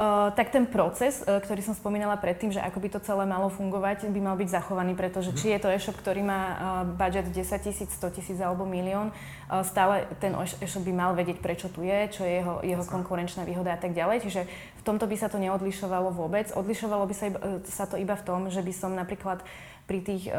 Uh, 0.00 0.32
tak 0.32 0.48
ten 0.48 0.64
proces, 0.64 1.20
uh, 1.28 1.44
ktorý 1.44 1.60
som 1.60 1.76
spomínala 1.76 2.16
predtým, 2.16 2.48
že 2.48 2.56
ako 2.56 2.80
by 2.80 2.88
to 2.88 3.04
celé 3.04 3.28
malo 3.28 3.52
fungovať, 3.52 4.08
by 4.08 4.20
mal 4.24 4.32
byť 4.32 4.48
zachovaný, 4.48 4.96
pretože 4.96 5.36
či 5.36 5.52
je 5.52 5.60
to 5.60 5.68
e-shop, 5.68 5.92
ktorý 6.00 6.24
má 6.24 6.40
uh, 6.40 6.56
budget 6.88 7.28
10 7.28 7.36
tisíc, 7.60 7.92
100 8.00 8.16
tisíc 8.16 8.40
alebo 8.40 8.64
milión, 8.64 9.12
stále 9.60 10.08
ten 10.16 10.32
e-shop 10.64 10.88
by 10.88 10.94
mal 10.96 11.12
vedieť, 11.12 11.44
prečo 11.44 11.68
tu 11.68 11.84
je, 11.84 12.16
čo 12.16 12.24
je 12.24 12.40
jeho, 12.40 12.64
jeho 12.64 12.80
konkurenčná 12.88 13.44
výhoda 13.44 13.76
a 13.76 13.80
tak 13.82 13.92
ďalej. 13.92 14.24
Čiže 14.24 14.48
v 14.80 14.82
tomto 14.88 15.04
by 15.04 15.16
sa 15.20 15.28
to 15.28 15.36
neodlišovalo 15.36 16.16
vôbec. 16.16 16.48
Odlišovalo 16.48 17.04
by 17.04 17.14
sa, 17.18 17.24
iba, 17.28 17.40
sa 17.68 17.84
to 17.84 18.00
iba 18.00 18.16
v 18.16 18.24
tom, 18.24 18.48
že 18.48 18.64
by 18.64 18.72
som 18.72 18.96
napríklad 18.96 19.44
pri 19.90 20.00
tých 20.06 20.30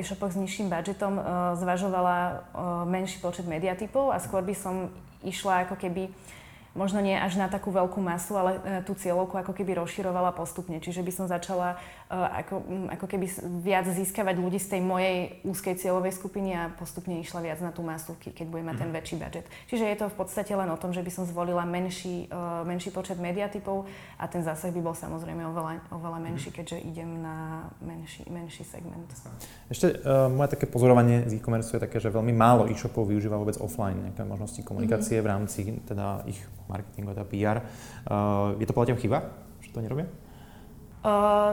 e-shopoch 0.00 0.32
s 0.32 0.40
nižším 0.40 0.72
budžetom 0.72 1.20
zvažovala 1.60 2.48
menší 2.88 3.20
počet 3.20 3.44
mediatypov 3.44 4.10
a 4.10 4.18
skôr 4.18 4.40
by 4.40 4.56
som 4.56 4.88
išla 5.20 5.68
ako 5.68 5.76
keby 5.76 6.08
možno 6.76 7.00
nie 7.00 7.16
až 7.16 7.40
na 7.40 7.48
takú 7.48 7.72
veľkú 7.72 7.98
masu, 7.98 8.36
ale 8.36 8.60
e, 8.60 8.60
tú 8.84 8.92
cieľovku 8.92 9.34
ako 9.40 9.56
keby 9.56 9.80
rozširovala 9.80 10.36
postupne. 10.36 10.76
Čiže 10.78 11.00
by 11.00 11.12
som 11.12 11.26
začala 11.26 11.80
ako, 12.06 12.62
ako 12.94 13.06
keby 13.10 13.26
viac 13.66 13.90
získavať 13.90 14.38
ľudí 14.38 14.62
z 14.62 14.78
tej 14.78 14.80
mojej 14.82 15.42
úzkej 15.42 15.74
cieľovej 15.74 16.14
skupiny 16.14 16.54
a 16.54 16.70
postupne 16.70 17.18
išla 17.18 17.42
viac 17.42 17.58
na 17.58 17.74
tú 17.74 17.82
masu, 17.82 18.14
keď 18.22 18.46
bude 18.46 18.62
mať 18.62 18.86
ten 18.86 18.90
mhm. 18.90 18.96
väčší 18.96 19.16
budget. 19.18 19.46
Čiže 19.66 19.84
je 19.90 19.96
to 19.98 20.06
v 20.06 20.16
podstate 20.22 20.54
len 20.54 20.70
o 20.70 20.78
tom, 20.78 20.94
že 20.94 21.02
by 21.02 21.10
som 21.10 21.26
zvolila 21.26 21.66
menší, 21.66 22.30
e, 22.30 22.62
menší 22.62 22.94
počet 22.94 23.18
mediatypov 23.18 23.90
a 24.22 24.24
ten 24.30 24.46
zásah 24.46 24.70
by 24.70 24.80
bol 24.86 24.94
samozrejme 24.94 25.42
oveľa, 25.50 25.82
oveľa 25.90 26.18
menší, 26.22 26.54
mhm. 26.54 26.56
keďže 26.62 26.76
idem 26.86 27.10
na 27.18 27.66
menší, 27.82 28.22
menší 28.30 28.62
segment. 28.62 29.10
Ešte 29.66 29.98
uh, 30.02 30.30
moje 30.30 30.54
také 30.54 30.70
pozorovanie 30.70 31.26
z 31.26 31.42
e-commerce 31.42 31.74
je 31.74 31.82
také, 31.82 31.98
že 31.98 32.12
veľmi 32.12 32.30
málo 32.30 32.70
e-shopov 32.70 33.10
využíva 33.10 33.34
vôbec 33.34 33.58
offline 33.58 33.98
nejaké 33.98 34.22
možnosti 34.22 34.60
komunikácie 34.62 35.18
mm-hmm. 35.18 35.26
v 35.26 35.30
rámci 35.30 35.60
teda 35.82 36.22
ich 36.30 36.38
marketingu 36.70 37.16
a 37.16 37.26
PR. 37.26 37.58
Uh, 38.06 38.54
je 38.62 38.66
to 38.66 38.74
podľa 38.76 38.98
chyba, 38.98 39.18
že 39.58 39.74
to 39.74 39.82
nerobia? 39.82 40.06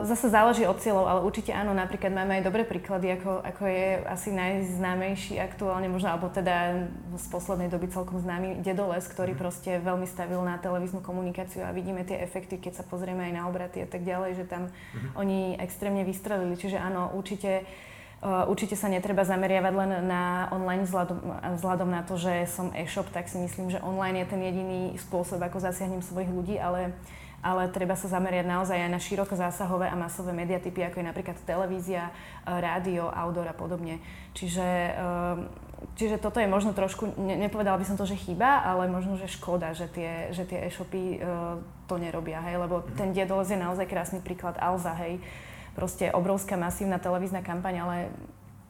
Zase 0.09 0.33
záleží 0.33 0.65
od 0.65 0.81
cieľov, 0.81 1.05
ale 1.05 1.19
určite 1.21 1.53
áno, 1.53 1.77
napríklad 1.77 2.09
máme 2.09 2.41
aj 2.41 2.43
dobré 2.49 2.65
príklady, 2.65 3.13
ako, 3.21 3.45
ako 3.45 3.63
je 3.69 3.85
asi 4.09 4.33
najznámejší 4.33 5.37
aktuálne, 5.37 5.85
možno, 5.93 6.09
alebo 6.09 6.33
teda 6.33 6.89
z 7.13 7.25
poslednej 7.29 7.69
doby 7.69 7.85
celkom 7.93 8.17
známy 8.17 8.65
Dedoles, 8.65 9.05
ktorý 9.05 9.37
mhm. 9.37 9.39
proste 9.39 9.71
veľmi 9.77 10.09
stavil 10.09 10.41
na 10.41 10.57
televíznu 10.57 11.05
komunikáciu 11.05 11.61
a 11.61 11.75
vidíme 11.75 12.01
tie 12.01 12.17
efekty, 12.25 12.57
keď 12.57 12.81
sa 12.81 12.83
pozrieme 12.83 13.29
aj 13.29 13.33
na 13.37 13.43
obraty 13.45 13.85
a 13.85 13.87
tak 13.87 14.01
ďalej, 14.01 14.41
že 14.41 14.45
tam 14.49 14.73
uh-huh. 14.73 15.21
oni 15.21 15.53
extrémne 15.61 16.01
vystrelili. 16.01 16.57
Čiže 16.57 16.81
áno, 16.81 17.13
určite 17.13 17.65
určite 18.23 18.79
sa 18.79 18.87
netreba 18.87 19.27
zameriavať 19.27 19.73
len 19.75 19.91
na 20.07 20.47
online 20.55 20.87
vzhľadom, 20.87 21.19
vzhľadom 21.59 21.89
na 21.91 22.01
to, 22.07 22.15
že 22.15 22.47
som 22.47 22.71
e-shop, 22.71 23.11
tak 23.11 23.27
si 23.27 23.35
myslím, 23.35 23.67
že 23.67 23.83
online 23.83 24.23
je 24.23 24.31
ten 24.31 24.39
jediný 24.39 24.81
spôsob, 24.95 25.43
ako 25.43 25.59
zasiahnem 25.59 25.99
svojich 25.99 26.31
ľudí, 26.31 26.55
ale 26.55 26.95
ale 27.43 27.67
treba 27.67 27.99
sa 27.99 28.08
zameriať 28.08 28.47
naozaj 28.47 28.79
aj 28.79 28.91
na 28.91 29.03
široko 29.03 29.36
zásahové 29.36 29.91
a 29.91 29.99
masové 29.99 30.32
mediatypy, 30.32 30.88
ako 30.88 31.03
je 31.03 31.10
napríklad 31.12 31.38
televízia, 31.43 32.08
e, 32.08 32.12
rádio, 32.47 33.12
outdoor 33.12 33.51
a 33.51 33.56
podobne. 33.56 33.99
Čiže, 34.32 34.63
e, 34.63 34.91
čiže 35.99 36.23
toto 36.23 36.39
je 36.39 36.47
možno 36.47 36.71
trošku, 36.71 37.19
nepovedala 37.19 37.75
by 37.75 37.86
som 37.86 37.99
to, 37.99 38.08
že 38.08 38.15
chyba, 38.15 38.63
ale 38.63 38.88
možno, 38.88 39.19
že 39.19 39.27
škoda, 39.27 39.75
že 39.75 39.91
tie, 39.91 40.32
že 40.32 40.47
tie 40.47 40.71
e-shopy 40.71 41.19
e, 41.19 41.27
to 41.91 41.99
nerobia, 41.99 42.39
hej, 42.47 42.63
lebo 42.63 42.88
ten 42.95 43.12
Diedoles 43.12 43.51
je 43.51 43.60
naozaj 43.60 43.91
krásny 43.91 44.23
príklad 44.23 44.56
Alza, 44.63 44.95
hej, 45.03 45.19
proste 45.75 46.15
obrovská 46.15 46.56
masívna 46.56 46.95
televízna 46.95 47.43
kampaň, 47.43 47.75
ale 47.84 47.97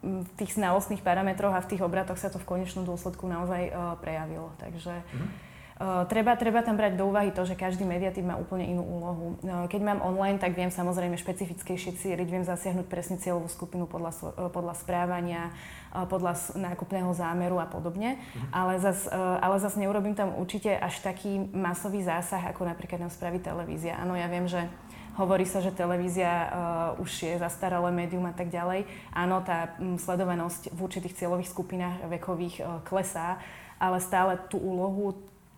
v 0.03 0.27
tých 0.35 0.59
znalostných 0.59 1.05
parametroch 1.05 1.55
a 1.55 1.63
v 1.63 1.69
tých 1.77 1.85
obratoch 1.85 2.19
sa 2.19 2.27
to 2.27 2.35
v 2.35 2.57
konečnom 2.57 2.83
dôsledku 2.83 3.23
naozaj 3.23 3.71
prejavilo. 4.03 4.51
Takže 4.59 4.99
mm-hmm. 4.99 5.52
Uh, 5.83 6.07
treba, 6.07 6.31
treba 6.39 6.63
tam 6.63 6.79
brať 6.79 6.95
do 6.95 7.11
úvahy 7.11 7.35
to, 7.35 7.43
že 7.43 7.59
každý 7.59 7.83
mediatyp 7.83 8.23
má 8.23 8.39
úplne 8.39 8.71
inú 8.71 8.87
úlohu. 8.87 9.35
Uh, 9.43 9.67
keď 9.67 9.83
mám 9.83 9.99
online, 9.99 10.39
tak 10.39 10.55
viem 10.55 10.71
samozrejme 10.71 11.19
špecifickejšie 11.19 11.99
cieliť, 11.99 12.23
viem 12.23 12.47
zasiahnuť 12.47 12.87
presne 12.87 13.19
cieľovú 13.19 13.51
skupinu 13.51 13.83
podľa, 13.83 14.15
uh, 14.15 14.47
podľa 14.47 14.79
správania, 14.79 15.51
podľa 15.93 16.55
nákupného 16.55 17.11
zámeru 17.13 17.59
a 17.61 17.69
podobne, 17.69 18.17
mhm. 18.17 18.49
ale 18.49 18.81
zase 18.81 19.05
ale 19.13 19.61
zas 19.61 19.77
neurobím 19.77 20.17
tam 20.17 20.33
určite 20.41 20.73
až 20.73 20.97
taký 21.05 21.37
masový 21.53 22.01
zásah, 22.01 22.49
ako 22.49 22.65
napríklad 22.65 22.97
nám 22.97 23.13
spraví 23.13 23.37
televízia. 23.37 24.01
Áno, 24.01 24.17
ja 24.17 24.25
viem, 24.25 24.49
že 24.49 24.65
Hovorí 25.13 25.45
sa, 25.45 25.61
že 25.61 25.69
televízia 25.69 26.31
uh, 26.33 26.49
už 26.97 27.11
je 27.21 27.37
zastaralé 27.37 27.93
médium 27.93 28.25
a 28.25 28.33
tak 28.33 28.49
ďalej. 28.49 28.89
Áno, 29.13 29.45
tá 29.45 29.77
um, 29.77 29.93
sledovanosť 29.93 30.73
v 30.73 30.79
určitých 30.81 31.13
cieľových 31.21 31.53
skupinách 31.53 32.09
vekových 32.09 32.55
uh, 32.57 32.81
klesá, 32.81 33.37
ale 33.77 34.01
stále 34.01 34.41
tú 34.49 34.57
úlohu 34.57 35.13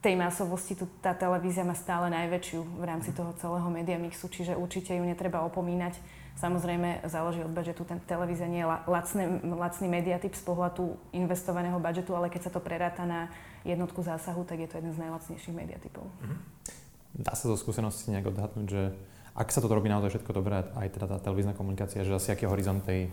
tej 0.05 0.13
masovosti 0.13 0.77
tu 0.77 0.85
tá 1.01 1.17
televízia 1.17 1.65
má 1.65 1.73
stále 1.73 2.13
najväčšiu 2.13 2.61
v 2.77 2.83
rámci 2.85 3.09
toho 3.09 3.33
celého 3.41 3.65
media 3.73 3.97
mixu, 3.97 4.29
čiže 4.29 4.53
určite 4.53 4.93
ju 4.93 5.01
netreba 5.01 5.41
opomínať. 5.49 5.97
Samozrejme, 6.37 7.01
záleží 7.09 7.41
od 7.41 7.49
budžetu. 7.49 7.89
Ten 7.89 7.97
televízia 8.05 8.45
nie 8.45 8.61
je 8.61 8.69
lacný, 8.69 9.41
lacný 9.41 9.87
mediatyp 9.89 10.37
z 10.37 10.43
pohľadu 10.45 10.93
investovaného 11.09 11.81
budžetu, 11.81 12.13
ale 12.13 12.29
keď 12.29 12.41
sa 12.45 12.51
to 12.53 12.61
preráta 12.61 13.01
na 13.09 13.33
jednotku 13.65 14.05
zásahu, 14.05 14.45
tak 14.45 14.61
je 14.61 14.69
to 14.69 14.77
jeden 14.77 14.93
z 14.93 15.01
najlacnejších 15.01 15.55
mediatypov. 15.57 16.05
Mhm. 16.21 16.37
Dá 17.25 17.33
sa 17.33 17.49
zo 17.49 17.57
skúsenosti 17.57 18.13
nejak 18.13 18.29
odhadnúť, 18.29 18.67
že 18.69 18.93
ak 19.33 19.49
sa 19.49 19.57
to 19.57 19.71
robí 19.71 19.89
naozaj 19.89 20.21
všetko 20.21 20.31
dobré, 20.37 20.69
aj 20.75 20.87
teda 20.93 21.09
tá 21.09 21.17
televízna 21.17 21.57
komunikácia, 21.57 22.05
že 22.05 22.13
asi 22.13 22.29
aký 22.29 22.45
horizont 22.45 22.83
tej 22.85 23.09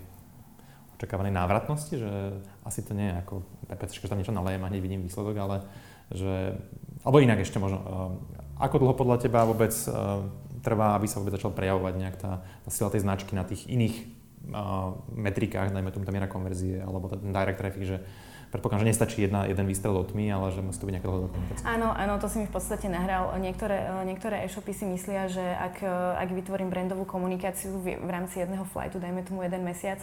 očakávanej 1.01 1.35
návratnosti, 1.35 1.99
že 1.99 2.11
asi 2.63 2.85
to 2.85 2.93
nie 2.95 3.11
je 3.11 3.19
ako 3.27 3.35
PPC, 3.67 3.91
že 3.97 4.11
tam 4.13 4.21
niečo 4.23 4.31
nalejem 4.31 4.63
a 4.63 4.71
hneď 4.71 4.83
vidím 4.83 5.03
výsledok, 5.03 5.35
ale 5.41 5.57
že, 6.13 6.57
alebo 7.03 7.19
inak 7.19 7.43
ešte 7.43 7.59
možno, 7.59 7.79
eh, 7.83 8.61
ako 8.63 8.77
dlho 8.79 8.95
podľa 8.95 9.17
teba 9.27 9.49
vôbec 9.49 9.73
eh, 9.73 9.93
trvá, 10.63 10.95
aby 10.95 11.11
sa 11.11 11.19
vôbec 11.19 11.35
začal 11.35 11.51
prejavovať 11.51 11.95
nejak 11.99 12.17
tá, 12.21 12.47
tá 12.47 12.71
sila 12.71 12.89
tej 12.93 13.03
značky 13.03 13.35
na 13.35 13.43
tých 13.43 13.67
iných 13.67 14.23
uh, 14.55 14.95
metrikách, 15.11 15.75
dajme 15.75 15.91
tomu 15.91 16.07
tá 16.07 16.15
miera 16.15 16.31
konverzie, 16.31 16.79
alebo 16.79 17.11
ten 17.11 17.35
direct 17.35 17.59
traffic, 17.59 17.83
že 17.83 17.99
predpokladám, 18.55 18.87
že 18.87 18.91
nestačí 18.95 19.19
jedna, 19.27 19.51
jeden 19.51 19.67
výstrel 19.67 19.91
do 19.91 20.07
tmy, 20.07 20.31
ale 20.31 20.55
že 20.55 20.63
musí 20.63 20.79
to 20.79 20.87
byť 20.87 20.95
nejaká 20.95 21.09
komunikácia. 21.09 21.65
Áno, 21.67 21.91
áno, 21.91 22.15
to 22.23 22.31
si 22.31 22.39
mi 22.39 22.47
v 22.47 22.55
podstate 22.55 22.87
nahral. 22.87 23.33
Niektoré, 23.43 23.91
niektoré 24.07 24.47
e-shopy 24.47 24.71
si 24.71 24.87
myslia, 24.87 25.27
že 25.27 25.43
ak, 25.43 25.83
ak 26.23 26.29
vytvorím 26.31 26.71
brandovú 26.71 27.09
komunikáciu 27.09 27.75
v, 27.81 27.99
v 27.99 28.11
rámci 28.13 28.45
jedného 28.45 28.63
flightu, 28.69 29.01
dajme 29.01 29.25
tomu 29.25 29.43
jeden 29.43 29.65
mesiac, 29.65 29.99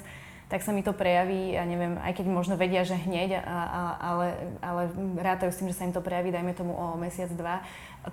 tak 0.50 0.66
sa 0.66 0.74
mi 0.74 0.82
to 0.82 0.98
prejaví, 0.98 1.54
ja 1.54 1.62
neviem, 1.62 2.02
aj 2.02 2.18
keď 2.18 2.26
možno 2.26 2.58
vedia, 2.58 2.82
že 2.82 2.98
hneď, 2.98 3.38
a, 3.38 3.46
a, 3.46 3.82
ale, 4.02 4.28
ale 4.66 4.82
rátajú 5.22 5.54
s 5.54 5.62
tým, 5.62 5.70
že 5.70 5.78
sa 5.78 5.86
im 5.86 5.94
to 5.94 6.02
prejaví, 6.02 6.34
dajme 6.34 6.58
tomu 6.58 6.74
o 6.74 6.98
mesiac, 6.98 7.30
dva, 7.38 7.62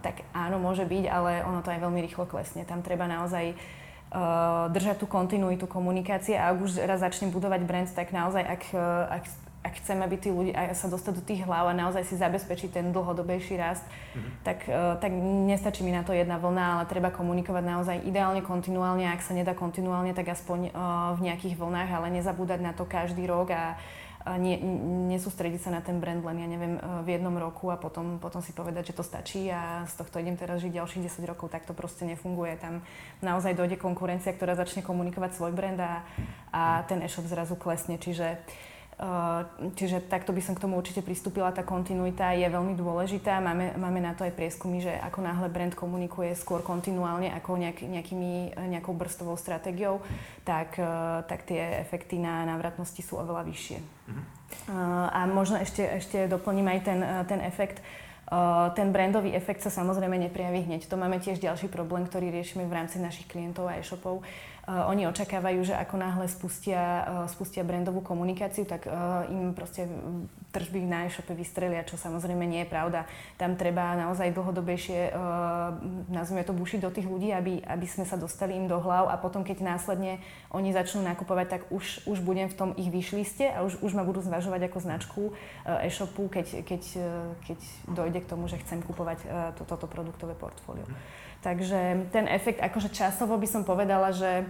tak 0.04 0.20
áno, 0.36 0.60
môže 0.60 0.84
byť, 0.84 1.04
ale 1.08 1.40
ono 1.48 1.64
to 1.64 1.72
aj 1.72 1.80
veľmi 1.80 2.04
rýchlo 2.04 2.28
klesne. 2.28 2.68
Tam 2.68 2.84
treba 2.84 3.08
naozaj 3.08 3.56
uh, 3.56 4.68
držať 4.68 5.00
tú 5.00 5.08
kontinuitu 5.08 5.64
komunikácie 5.64 6.36
a 6.36 6.52
ak 6.52 6.60
už 6.60 6.84
raz 6.84 7.00
začnem 7.00 7.32
budovať 7.32 7.60
brand, 7.64 7.88
tak 7.88 8.12
naozaj, 8.12 8.44
ak, 8.44 8.62
ak 9.16 9.24
ak 9.66 9.82
chceme, 9.82 10.06
aby 10.06 10.16
tí 10.16 10.30
ľudia 10.30 10.70
sa 10.78 10.86
dostať 10.86 11.12
do 11.18 11.22
tých 11.26 11.42
hlav 11.42 11.66
a 11.66 11.74
naozaj 11.74 12.06
si 12.06 12.14
zabezpečiť 12.14 12.70
ten 12.78 12.94
dlhodobejší 12.94 13.58
rast, 13.58 13.82
mm-hmm. 13.82 14.32
tak, 14.46 14.58
uh, 14.70 14.94
tak 15.02 15.10
nestačí 15.50 15.82
mi 15.82 15.90
na 15.90 16.06
to 16.06 16.14
jedna 16.14 16.38
vlna, 16.38 16.78
ale 16.78 16.84
treba 16.86 17.10
komunikovať 17.10 17.64
naozaj 17.66 17.96
ideálne 18.06 18.46
kontinuálne. 18.46 19.10
Ak 19.10 19.26
sa 19.26 19.34
nedá 19.34 19.58
kontinuálne, 19.58 20.14
tak 20.14 20.30
aspoň 20.30 20.70
uh, 20.70 21.18
v 21.18 21.26
nejakých 21.26 21.58
vlnách, 21.58 21.90
ale 21.90 22.14
nezabúdať 22.14 22.60
na 22.62 22.70
to 22.70 22.86
každý 22.86 23.26
rok 23.26 23.50
a 23.50 23.74
nie, 24.34 24.58
nesústrediť 25.14 25.62
sa 25.62 25.70
na 25.70 25.78
ten 25.78 26.02
brand 26.02 26.18
len, 26.18 26.42
ja 26.42 26.48
neviem, 26.50 26.74
e, 26.74 26.80
v 27.06 27.14
jednom 27.14 27.38
roku 27.38 27.70
a 27.70 27.78
potom, 27.78 28.18
potom 28.18 28.42
si 28.42 28.50
povedať, 28.50 28.90
že 28.90 28.98
to 28.98 29.06
stačí 29.06 29.46
a 29.46 29.86
z 29.86 29.94
tohto 30.02 30.18
idem 30.18 30.34
teraz 30.34 30.58
žiť 30.58 30.82
ďalších 30.82 31.06
10 31.06 31.30
rokov, 31.30 31.54
tak 31.54 31.62
to 31.62 31.70
proste 31.70 32.02
nefunguje. 32.02 32.58
Tam 32.58 32.82
naozaj 33.22 33.54
dojde 33.54 33.78
konkurencia, 33.78 34.34
ktorá 34.34 34.58
začne 34.58 34.82
komunikovať 34.82 35.38
svoj 35.38 35.54
brand 35.54 35.78
a, 35.78 36.02
a 36.50 36.82
ten 36.90 37.06
e-shop 37.06 37.30
zrazu 37.30 37.54
klesne. 37.54 38.02
Čiže 38.02 38.26
uh, 38.34 38.75
čiže 39.76 40.08
takto 40.08 40.32
by 40.32 40.40
som 40.40 40.56
k 40.56 40.64
tomu 40.64 40.80
určite 40.80 41.04
pristúpila. 41.04 41.52
Tá 41.52 41.60
kontinuita 41.60 42.32
je 42.32 42.48
veľmi 42.48 42.72
dôležitá. 42.72 43.44
Máme, 43.44 43.76
máme 43.76 44.00
na 44.00 44.16
to 44.16 44.24
aj 44.24 44.32
prieskumy, 44.32 44.80
že 44.80 44.88
ako 44.88 45.20
náhle 45.20 45.52
brand 45.52 45.76
komunikuje 45.76 46.32
skôr 46.32 46.64
kontinuálne 46.64 47.28
ako 47.36 47.60
nejak, 47.60 47.84
nejakými, 47.84 48.56
nejakou 48.56 48.96
brstovou 48.96 49.36
stratégiou, 49.36 50.00
tak, 50.48 50.80
eh, 50.80 50.88
tak 51.28 51.44
tie 51.44 51.84
efekty 51.84 52.16
na 52.16 52.48
návratnosti 52.48 53.04
sú 53.04 53.20
oveľa 53.20 53.44
vyššie. 53.44 53.78
Mhm. 54.08 54.22
A 55.12 55.26
možno 55.26 55.58
ešte, 55.58 55.82
ešte 55.82 56.30
doplním 56.30 56.70
aj 56.70 56.80
ten, 56.86 57.00
ten 57.26 57.40
efekt. 57.42 57.82
Ten 58.74 58.90
brandový 58.90 59.34
efekt 59.38 59.62
sa 59.62 59.70
samozrejme 59.70 60.18
neprijaví 60.18 60.66
hneď. 60.66 60.90
To 60.90 60.98
máme 60.98 61.22
tiež 61.22 61.38
ďalší 61.38 61.70
problém, 61.70 62.06
ktorý 62.06 62.34
riešime 62.34 62.66
v 62.66 62.74
rámci 62.74 62.98
našich 62.98 63.30
klientov 63.30 63.70
a 63.70 63.78
e-shopov 63.78 64.22
Uh, 64.22 64.55
oni 64.66 65.06
očakávajú, 65.06 65.62
že 65.62 65.78
ako 65.78 65.94
náhle 65.94 66.26
spustia, 66.26 67.06
uh, 67.06 67.30
spustia 67.30 67.62
brandovú 67.62 68.02
komunikáciu, 68.02 68.66
tak 68.66 68.90
uh, 68.90 69.22
im 69.30 69.54
proste 69.54 69.86
tržby 70.50 70.82
na 70.82 71.06
e-shope 71.06 71.36
vystrelia, 71.38 71.86
čo 71.86 71.94
samozrejme 71.94 72.42
nie 72.48 72.64
je 72.66 72.72
pravda. 72.72 73.06
Tam 73.36 73.54
treba 73.54 73.92
naozaj 73.92 74.32
dlhodobejšie, 74.32 75.12
nazvime 76.08 76.48
to, 76.48 76.56
bušiť 76.56 76.80
do 76.80 76.88
tých 76.88 77.04
ľudí, 77.04 77.28
aby, 77.28 77.60
aby 77.60 77.84
sme 77.84 78.08
sa 78.08 78.16
dostali 78.16 78.56
im 78.56 78.64
do 78.64 78.80
hlav 78.80 79.12
a 79.12 79.20
potom, 79.20 79.44
keď 79.44 79.60
následne 79.60 80.16
oni 80.48 80.72
začnú 80.72 81.04
nakupovať, 81.04 81.46
tak 81.60 81.62
už, 81.68 82.08
už 82.08 82.24
budem 82.24 82.48
v 82.48 82.56
tom 82.56 82.70
ich 82.80 82.88
vyšliste 82.88 83.44
a 83.52 83.68
už, 83.68 83.84
už 83.84 83.92
ma 83.92 84.08
budú 84.08 84.24
zvažovať 84.24 84.72
ako 84.72 84.78
značku 84.80 85.22
e-shopu, 85.84 86.32
keď, 86.32 86.64
keď, 86.64 86.82
keď 87.44 87.58
dojde 87.92 88.20
k 88.24 88.30
tomu, 88.32 88.48
že 88.48 88.56
chcem 88.64 88.80
kupovať 88.80 89.28
to, 89.60 89.68
toto 89.68 89.84
produktové 89.84 90.32
portfólio. 90.32 90.88
Takže 91.46 92.10
ten 92.10 92.26
efekt, 92.26 92.58
akože 92.58 92.90
časovo 92.90 93.38
by 93.38 93.46
som 93.46 93.62
povedala, 93.62 94.10
že 94.10 94.42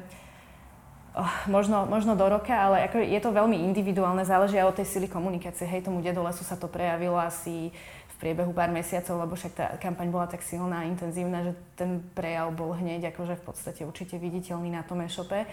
oh, 1.12 1.34
možno, 1.44 1.84
možno 1.84 2.16
do 2.16 2.24
roka, 2.24 2.56
ale 2.56 2.88
ako 2.88 3.04
je 3.04 3.20
to 3.20 3.36
veľmi 3.36 3.60
individuálne, 3.68 4.24
záleží 4.24 4.56
aj 4.56 4.72
od 4.72 4.76
tej 4.80 4.96
sily 4.96 5.04
komunikácie. 5.04 5.68
Hej, 5.68 5.92
tomu 5.92 6.00
dedolesu 6.00 6.40
sa 6.40 6.56
to 6.56 6.72
prejavilo 6.72 7.20
asi 7.20 7.68
v 8.16 8.16
priebehu 8.16 8.56
pár 8.56 8.72
mesiacov, 8.72 9.28
lebo 9.28 9.36
však 9.36 9.52
tá 9.52 9.66
kampaň 9.76 10.08
bola 10.08 10.24
tak 10.24 10.40
silná 10.40 10.80
a 10.80 10.88
intenzívna, 10.88 11.44
že 11.44 11.52
ten 11.76 12.00
prejav 12.16 12.48
bol 12.56 12.72
hneď 12.72 13.12
akože 13.12 13.36
v 13.36 13.44
podstate 13.44 13.84
určite 13.84 14.16
viditeľný 14.16 14.72
na 14.72 14.80
tom 14.80 15.04
e-shope. 15.04 15.44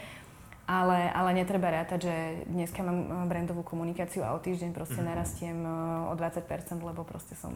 Ale, 0.63 1.11
ale 1.11 1.35
netreba 1.35 1.67
rátať, 1.75 2.07
že 2.07 2.15
dneska 2.47 2.79
mám 2.87 3.27
brandovú 3.27 3.67
komunikáciu 3.67 4.23
a 4.23 4.31
o 4.31 4.39
týždeň 4.39 4.71
proste 4.71 5.03
mm-hmm. 5.03 5.11
narastiem 5.11 5.59
eh, 5.59 6.07
o 6.07 6.15
20%, 6.15 6.79
lebo 6.79 7.03
proste 7.03 7.35
som 7.35 7.51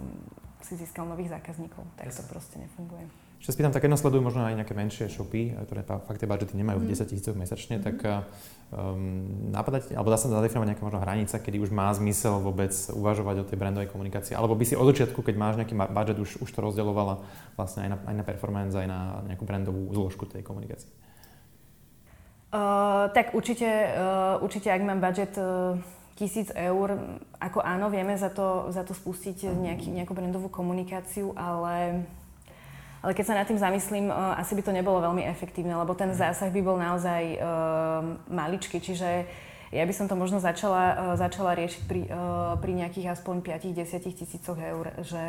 si 0.59 0.75
získal 0.75 1.07
nových 1.07 1.31
zákazníkov. 1.31 1.87
Tak 1.95 2.11
Jasne. 2.11 2.19
to 2.19 2.23
proste 2.27 2.55
nefunguje. 2.59 3.26
Ešte 3.37 3.53
spýtam, 3.53 3.69
tak 3.69 3.85
keď 3.85 3.93
nasledujú 3.93 4.21
možno 4.25 4.49
aj 4.49 4.57
nejaké 4.57 4.73
menšie 4.73 5.05
shopy, 5.13 5.53
ktoré 5.69 5.85
fakt 5.85 6.17
tie 6.17 6.25
budžety 6.25 6.57
nemajú 6.57 6.81
v 6.81 6.89
10 6.89 7.05
mhm. 7.05 7.09
tisícoch 7.13 7.35
mesačne, 7.37 7.77
mm. 7.77 7.83
tak 7.85 7.97
um, 8.73 9.53
napadať, 9.53 9.93
alebo 9.93 10.09
dá 10.09 10.17
sa 10.17 10.27
zadefinovať 10.33 10.73
nejaká 10.73 10.83
možno 10.83 10.99
hranica, 10.99 11.37
kedy 11.37 11.57
už 11.61 11.69
má 11.69 11.93
zmysel 11.93 12.41
vôbec 12.41 12.73
uvažovať 12.89 13.45
o 13.45 13.47
tej 13.47 13.57
brandovej 13.61 13.93
komunikácii, 13.93 14.33
alebo 14.33 14.57
by 14.57 14.65
si 14.65 14.73
od 14.73 14.89
začiatku, 14.89 15.21
keď 15.21 15.35
máš 15.37 15.55
nejaký 15.61 15.77
budget, 15.77 16.17
už, 16.17 16.41
už 16.41 16.49
to 16.49 16.59
rozdeľovala 16.65 17.21
vlastne 17.53 17.85
aj 17.85 17.89
na, 17.93 17.97
aj 18.09 18.15
na 18.17 18.23
performance, 18.25 18.73
aj 18.73 18.89
na 18.89 19.21
nejakú 19.29 19.45
brandovú 19.45 19.93
zložku 19.93 20.25
tej 20.25 20.41
komunikácie? 20.41 20.89
Uh, 22.47 23.11
tak 23.11 23.35
určite, 23.35 23.67
uh, 23.67 24.39
určite, 24.39 24.71
ak 24.71 24.81
mám 24.81 25.03
budget 25.03 25.35
uh, 25.35 25.75
tisíc 26.17 26.49
eur, 26.55 27.19
ako 27.37 27.59
áno, 27.61 27.93
vieme 27.93 28.17
za 28.17 28.33
to, 28.33 28.71
za 28.73 28.81
to 28.81 28.95
spustiť 28.95 29.51
nejaký, 29.51 29.93
nejakú 29.93 30.15
brandovú 30.15 30.49
komunikáciu, 30.49 31.35
ale 31.37 32.07
Ale 33.07 33.15
keď 33.15 33.23
sa 33.23 33.39
nad 33.39 33.47
tým 33.47 33.55
zamyslím, 33.55 34.11
asi 34.11 34.51
by 34.51 34.67
to 34.67 34.75
nebolo 34.75 34.99
veľmi 34.99 35.23
efektívne, 35.31 35.79
lebo 35.79 35.95
ten 35.95 36.11
zásah 36.11 36.51
by 36.51 36.59
bol 36.59 36.75
naozaj 36.75 37.39
maličký, 38.27 38.83
čiže 38.83 39.23
ja 39.71 39.83
by 39.87 39.95
som 39.95 40.11
to 40.11 40.15
možno 40.19 40.43
začala, 40.43 41.15
začala 41.15 41.55
riešiť 41.55 41.87
pri, 41.87 42.03
pri 42.59 42.71
nejakých 42.75 43.15
aspoň 43.15 43.47
5-10 43.63 44.11
tisícoch 44.11 44.59
eur. 44.59 44.91
Že 44.99 45.23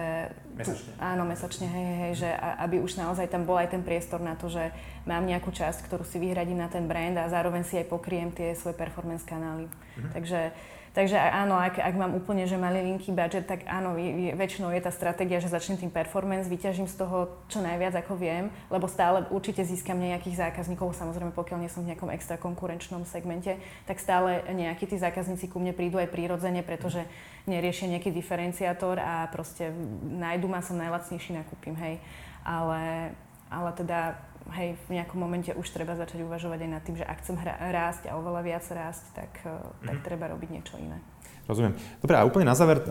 mesačne? 0.58 0.90
Tu, 0.90 0.98
áno, 0.98 1.22
mesačne, 1.22 1.66
hej, 1.70 1.86
hej, 2.02 2.12
že 2.26 2.30
aby 2.66 2.82
už 2.82 2.98
naozaj 2.98 3.30
tam 3.30 3.46
bol 3.46 3.54
aj 3.54 3.70
ten 3.70 3.86
priestor 3.86 4.18
na 4.18 4.34
to, 4.34 4.50
že 4.50 4.74
mám 5.06 5.22
nejakú 5.22 5.54
časť, 5.54 5.86
ktorú 5.86 6.02
si 6.02 6.18
vyhradím 6.18 6.58
na 6.58 6.66
ten 6.66 6.82
brand 6.90 7.14
a 7.14 7.30
zároveň 7.30 7.62
si 7.62 7.78
aj 7.78 7.86
pokriem 7.86 8.34
tie 8.34 8.58
svoje 8.58 8.74
performance 8.74 9.22
kanály. 9.22 9.70
Mhm. 9.98 10.10
Takže 10.18 10.50
Takže 10.98 11.14
áno, 11.14 11.54
ak, 11.54 11.78
ak 11.78 11.94
mám 11.94 12.18
úplne 12.18 12.42
že 12.50 12.58
malý 12.58 12.82
linky 12.82 13.14
budget, 13.14 13.46
tak 13.46 13.62
áno, 13.70 13.94
je, 13.94 14.10
je, 14.10 14.30
väčšinou 14.34 14.74
je 14.74 14.82
tá 14.82 14.90
stratégia, 14.90 15.38
že 15.38 15.46
začnem 15.46 15.78
tým 15.78 15.94
performance, 15.94 16.50
vyťažím 16.50 16.90
z 16.90 16.98
toho 16.98 17.38
čo 17.46 17.62
najviac 17.62 18.02
ako 18.02 18.18
viem, 18.18 18.50
lebo 18.66 18.90
stále 18.90 19.22
určite 19.30 19.62
získam 19.62 19.94
nejakých 19.94 20.50
zákazníkov, 20.50 20.98
samozrejme 20.98 21.30
pokiaľ 21.38 21.58
nie 21.62 21.70
som 21.70 21.86
v 21.86 21.94
nejakom 21.94 22.10
extra 22.10 22.34
konkurenčnom 22.34 23.06
segmente, 23.06 23.62
tak 23.86 24.02
stále 24.02 24.42
nejakí 24.50 24.90
tí 24.90 24.98
zákazníci 24.98 25.46
ku 25.46 25.62
mne 25.62 25.70
prídu 25.70 26.02
aj 26.02 26.10
prírodzene, 26.10 26.66
pretože 26.66 27.06
neriešia 27.46 27.94
nejaký 27.94 28.10
diferenciátor 28.10 28.98
a 28.98 29.30
proste 29.30 29.70
nájdu 30.02 30.50
ma, 30.50 30.66
som 30.66 30.74
najlacnejší, 30.82 31.30
nakúpim, 31.30 31.78
hej. 31.78 32.02
Ale, 32.42 33.14
ale 33.54 33.70
teda 33.78 34.18
hej, 34.56 34.78
v 34.88 35.00
nejakom 35.00 35.20
momente 35.20 35.52
už 35.52 35.66
treba 35.70 35.96
začať 35.98 36.24
uvažovať 36.24 36.64
aj 36.64 36.70
nad 36.70 36.82
tým, 36.84 36.96
že 36.96 37.04
ak 37.04 37.20
chcem 37.20 37.36
hra- 37.36 37.58
rásť 37.58 38.08
a 38.08 38.16
oveľa 38.16 38.40
viac 38.44 38.64
rásť, 38.68 39.04
tak, 39.12 39.32
mm-hmm. 39.44 39.86
tak 39.86 39.96
treba 40.04 40.30
robiť 40.32 40.48
niečo 40.48 40.76
iné. 40.80 41.00
Rozumiem. 41.48 41.80
Dobre, 42.04 42.12
a 42.12 42.28
úplne 42.28 42.44
na 42.44 42.52
záver, 42.52 42.84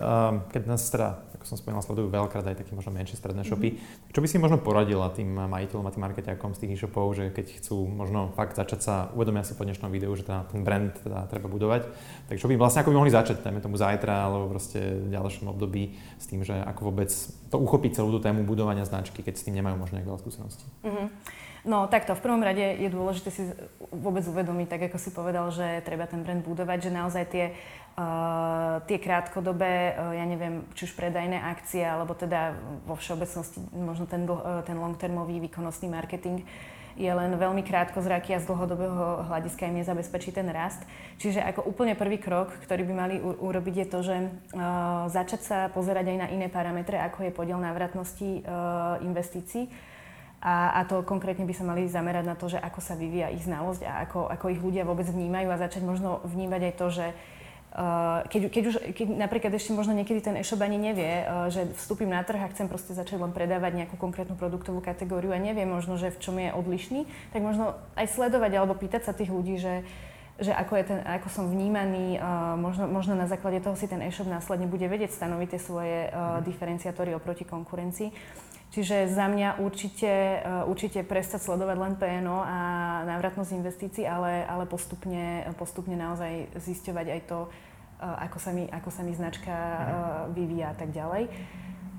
keď 0.50 0.62
nás 0.66 0.82
teda, 0.90 1.30
ako 1.38 1.46
som 1.46 1.54
spomínal, 1.54 1.78
sledujú 1.78 2.10
veľkrát 2.10 2.42
aj 2.42 2.66
také 2.66 2.74
možno 2.74 2.90
menšie 2.90 3.14
stredné 3.14 3.46
shopy, 3.46 3.78
mm-hmm. 3.78 4.10
čo 4.10 4.18
by 4.18 4.26
si 4.26 4.42
možno 4.42 4.58
poradila 4.58 5.06
tým 5.14 5.30
majiteľom 5.30 5.86
a 5.86 5.94
tým 5.94 6.02
marketiakom 6.02 6.58
z 6.58 6.66
tých 6.66 6.74
e-shopov, 6.74 7.14
že 7.14 7.30
keď 7.30 7.62
chcú 7.62 7.86
možno 7.86 8.34
fakt 8.34 8.58
začať 8.58 8.80
sa, 8.82 8.94
uvedomia 9.14 9.46
si 9.46 9.54
po 9.54 9.62
dnešnom 9.62 9.94
videu, 9.94 10.10
že 10.18 10.26
teda 10.26 10.50
ten 10.50 10.66
brand 10.66 10.90
teda 10.90 11.30
treba 11.30 11.46
budovať, 11.46 11.86
tak 12.26 12.42
čo 12.42 12.50
by 12.50 12.58
vlastne 12.58 12.82
ako 12.82 12.90
by 12.90 12.98
mohli 12.98 13.14
začať, 13.14 13.46
dajme 13.46 13.62
tomu 13.62 13.78
zajtra 13.78 14.26
alebo 14.26 14.50
proste 14.50 15.06
v 15.06 15.14
ďalšom 15.14 15.54
období 15.54 15.94
s 16.18 16.26
tým, 16.26 16.42
že 16.42 16.58
ako 16.58 16.90
vôbec 16.90 17.14
to 17.54 17.56
uchopiť 17.62 18.02
celú 18.02 18.10
tú 18.10 18.18
tému 18.18 18.42
budovania 18.42 18.82
značky, 18.82 19.22
keď 19.22 19.38
s 19.38 19.46
tým 19.46 19.54
nemajú 19.54 19.78
možno 19.78 20.02
nejaké 20.02 20.10
veľa 20.10 20.22
skúsenosti. 20.26 20.66
Mm-hmm. 20.82 21.06
No 21.68 21.84
takto, 21.84 22.16
v 22.16 22.24
prvom 22.24 22.40
rade 22.40 22.64
je 22.80 22.88
dôležité 22.88 23.28
si 23.28 23.44
vôbec 23.92 24.24
uvedomiť, 24.24 24.66
tak 24.72 24.88
ako 24.88 24.96
si 24.96 25.12
povedal, 25.12 25.52
že 25.52 25.84
treba 25.84 26.08
ten 26.08 26.24
brand 26.24 26.40
budovať, 26.40 26.88
že 26.88 26.96
naozaj 26.96 27.24
tie, 27.28 27.52
uh, 28.00 28.80
tie 28.88 28.96
krátkodobé, 28.96 29.92
uh, 29.92 30.16
ja 30.16 30.24
neviem, 30.24 30.64
či 30.72 30.88
už 30.88 30.96
predajné 30.96 31.36
akcie, 31.36 31.84
alebo 31.84 32.16
teda 32.16 32.56
vo 32.88 32.96
všeobecnosti 32.96 33.60
možno 33.76 34.08
ten, 34.08 34.24
uh, 34.24 34.64
ten 34.64 34.80
long-termový 34.80 35.44
výkonnostný 35.44 35.92
marketing 35.92 36.40
je 36.96 37.12
len 37.12 37.36
veľmi 37.36 37.60
krátkozraký 37.60 38.32
a 38.32 38.40
z 38.40 38.48
dlhodobého 38.48 39.28
hľadiska 39.28 39.68
im 39.68 39.84
nezabezpečí 39.84 40.32
ten 40.32 40.48
rast. 40.48 40.80
Čiže 41.20 41.44
ako 41.52 41.68
úplne 41.68 41.92
prvý 41.94 42.16
krok, 42.16 42.48
ktorý 42.64 42.88
by 42.88 42.94
mali 42.96 43.20
u- 43.20 43.44
urobiť 43.44 43.74
je 43.84 43.86
to, 43.92 43.98
že 44.00 44.16
uh, 44.24 45.04
začať 45.12 45.40
sa 45.44 45.58
pozerať 45.68 46.16
aj 46.16 46.16
na 46.16 46.28
iné 46.32 46.48
parametre, 46.48 46.96
ako 46.96 47.28
je 47.28 47.36
podiel 47.36 47.60
návratnosti 47.60 48.40
uh, 48.40 49.04
investícií 49.04 49.68
a, 50.38 50.78
a 50.78 50.80
to 50.86 51.02
konkrétne 51.02 51.42
by 51.42 51.54
sa 51.54 51.66
mali 51.66 51.90
zamerať 51.90 52.24
na 52.26 52.38
to, 52.38 52.46
že 52.46 52.62
ako 52.62 52.78
sa 52.78 52.94
vyvíja 52.94 53.34
ich 53.34 53.42
znalosť 53.42 53.82
a 53.82 54.06
ako, 54.06 54.30
ako 54.30 54.46
ich 54.54 54.62
ľudia 54.62 54.86
vôbec 54.86 55.10
vnímajú 55.10 55.50
a 55.50 55.58
začať 55.58 55.82
možno 55.82 56.22
vnímať 56.22 56.62
aj 56.70 56.74
to, 56.78 56.88
že 56.90 57.06
Uh, 57.68 58.24
keď, 58.32 58.48
keď 58.48 58.62
už, 58.64 58.76
keď 58.96 59.06
napríklad 59.12 59.52
ešte 59.52 59.76
možno 59.76 59.92
niekedy 59.92 60.24
ten 60.24 60.40
e-shop 60.40 60.56
ani 60.64 60.80
nevie, 60.80 61.28
uh, 61.28 61.52
že 61.52 61.68
vstúpim 61.76 62.08
na 62.08 62.24
trh 62.24 62.40
a 62.40 62.48
chcem 62.48 62.64
proste 62.64 62.96
začať 62.96 63.20
len 63.20 63.28
predávať 63.28 63.76
nejakú 63.76 64.00
konkrétnu 64.00 64.40
produktovú 64.40 64.80
kategóriu 64.80 65.36
a 65.36 65.38
nevie 65.38 65.68
možno, 65.68 66.00
že 66.00 66.08
v 66.08 66.18
čom 66.18 66.40
je 66.40 66.48
odlišný, 66.48 67.04
tak 67.28 67.44
možno 67.44 67.76
aj 67.92 68.08
sledovať 68.08 68.56
alebo 68.56 68.72
pýtať 68.72 69.04
sa 69.04 69.12
tých 69.12 69.28
ľudí, 69.28 69.60
že, 69.60 69.84
že 70.40 70.56
ako, 70.56 70.80
je 70.80 70.84
ten, 70.88 70.98
ako 71.04 71.28
som 71.28 71.44
vnímaný, 71.44 72.16
uh, 72.16 72.56
možno, 72.56 72.88
možno 72.88 73.12
na 73.12 73.28
základe 73.28 73.60
toho 73.60 73.76
si 73.76 73.84
ten 73.84 74.00
e-shop 74.00 74.26
následne 74.26 74.64
bude 74.64 74.88
vedieť 74.88 75.12
stanoviť 75.12 75.48
tie 75.52 75.60
svoje 75.60 76.08
uh, 76.08 76.40
diferenciátory 76.40 77.12
oproti 77.12 77.44
konkurencii. 77.44 78.10
Čiže 78.68 79.08
za 79.08 79.32
mňa 79.32 79.64
určite, 79.64 80.12
eh, 80.12 80.68
určite 80.68 81.00
prestať 81.00 81.40
sledovať 81.48 81.76
len 81.80 81.94
PNO 81.96 82.38
a 82.44 82.58
návratnosť 83.08 83.56
investícií, 83.56 84.04
ale, 84.04 84.44
ale 84.44 84.68
postupne, 84.68 85.48
postupne 85.56 85.96
naozaj 85.96 86.52
zisťovať 86.52 87.06
aj 87.08 87.20
to, 87.24 87.38
eh, 87.48 88.24
ako 88.28 88.38
sa 88.38 88.50
mi, 88.52 88.68
ako 88.68 88.90
sa 88.92 89.00
mi 89.00 89.16
značka 89.16 89.52
eh, 89.52 89.80
vyvíja 90.36 90.72
a 90.72 90.76
tak 90.76 90.92
ďalej. 90.92 91.32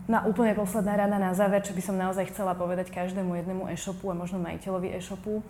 Na 0.10 0.25
úplne 0.25 0.58
posledná 0.58 0.97
rada 0.97 1.21
na 1.21 1.38
záver, 1.38 1.62
čo 1.62 1.73
by 1.73 1.82
som 1.86 1.93
naozaj 1.93 2.34
chcela 2.34 2.58
povedať 2.58 2.89
každému 2.89 3.29
jednému 3.29 3.69
e-shopu 3.69 4.10
a 4.10 4.17
možno 4.17 4.41
majiteľovi 4.41 4.97
e-shopu, 4.97 5.45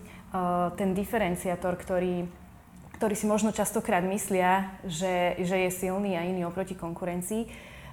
ten 0.75 0.91
diferenciátor, 0.91 1.79
ktorý, 1.79 2.27
ktorý 2.99 3.15
si 3.15 3.23
možno 3.23 3.55
častokrát 3.55 4.03
myslia, 4.03 4.75
že, 4.84 5.39
že 5.39 5.63
je 5.63 5.69
silný 5.71 6.19
a 6.19 6.27
iný 6.27 6.43
oproti 6.43 6.75
konkurencii, 6.75 7.47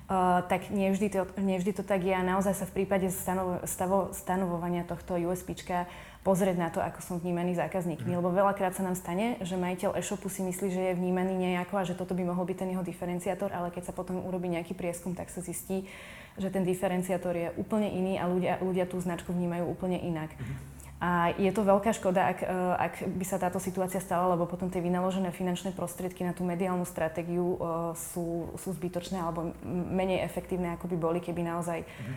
Uh, 0.06 0.38
tak 0.46 0.70
nevždy 0.70 1.10
to, 1.10 1.26
nevždy 1.34 1.74
to 1.74 1.82
tak 1.82 1.98
je 2.06 2.14
a 2.14 2.22
naozaj 2.22 2.54
sa 2.54 2.66
v 2.70 2.78
prípade 2.78 3.10
stanovo, 3.10 3.58
stavo, 3.66 4.14
stanovovania 4.14 4.86
tohto 4.86 5.18
USPčka 5.18 5.90
pozrieť 6.22 6.56
na 6.58 6.70
to, 6.70 6.78
ako 6.78 7.02
som 7.02 7.14
vnímaný 7.18 7.58
zákazníkmi. 7.58 8.14
Mm. 8.14 8.18
Lebo 8.22 8.30
veľakrát 8.30 8.70
sa 8.74 8.86
nám 8.86 8.94
stane, 8.94 9.34
že 9.42 9.58
majiteľ 9.58 9.98
e-shopu 9.98 10.30
si 10.30 10.46
myslí, 10.46 10.66
že 10.70 10.82
je 10.90 10.98
vnímaný 10.98 11.34
nejako 11.34 11.82
a 11.82 11.86
že 11.86 11.98
toto 11.98 12.14
by 12.14 12.22
mohol 12.22 12.46
byť 12.46 12.54
ten 12.54 12.70
jeho 12.70 12.86
diferenciátor, 12.86 13.50
ale 13.50 13.74
keď 13.74 13.90
sa 13.90 13.94
potom 13.94 14.22
urobí 14.22 14.46
nejaký 14.46 14.78
prieskum, 14.78 15.10
tak 15.14 15.26
sa 15.26 15.42
zistí, 15.42 15.90
že 16.38 16.54
ten 16.54 16.62
diferenciátor 16.62 17.34
je 17.34 17.50
úplne 17.58 17.90
iný 17.90 18.18
a 18.18 18.30
ľudia, 18.30 18.62
ľudia 18.62 18.86
tú 18.86 19.02
značku 19.02 19.34
vnímajú 19.34 19.66
úplne 19.66 19.98
inak. 19.98 20.30
Mm. 20.38 20.75
A 20.96 21.36
je 21.36 21.52
to 21.52 21.60
veľká 21.60 21.92
škoda, 21.92 22.32
ak, 22.32 22.38
e, 22.40 22.48
ak 22.80 22.94
by 23.20 23.24
sa 23.28 23.36
táto 23.36 23.60
situácia 23.60 24.00
stala, 24.00 24.32
lebo 24.32 24.48
potom 24.48 24.72
tie 24.72 24.80
vynaložené 24.80 25.28
finančné 25.28 25.76
prostriedky 25.76 26.24
na 26.24 26.32
tú 26.32 26.40
mediálnu 26.40 26.88
stratégiu 26.88 27.56
e, 27.56 27.58
sú, 27.92 28.48
sú 28.56 28.68
zbytočné 28.72 29.20
alebo 29.20 29.52
menej 29.68 30.24
efektívne, 30.24 30.72
ako 30.72 30.88
by 30.88 30.96
boli, 30.96 31.18
keby 31.20 31.44
naozaj 31.44 31.84
mm-hmm. 31.84 32.16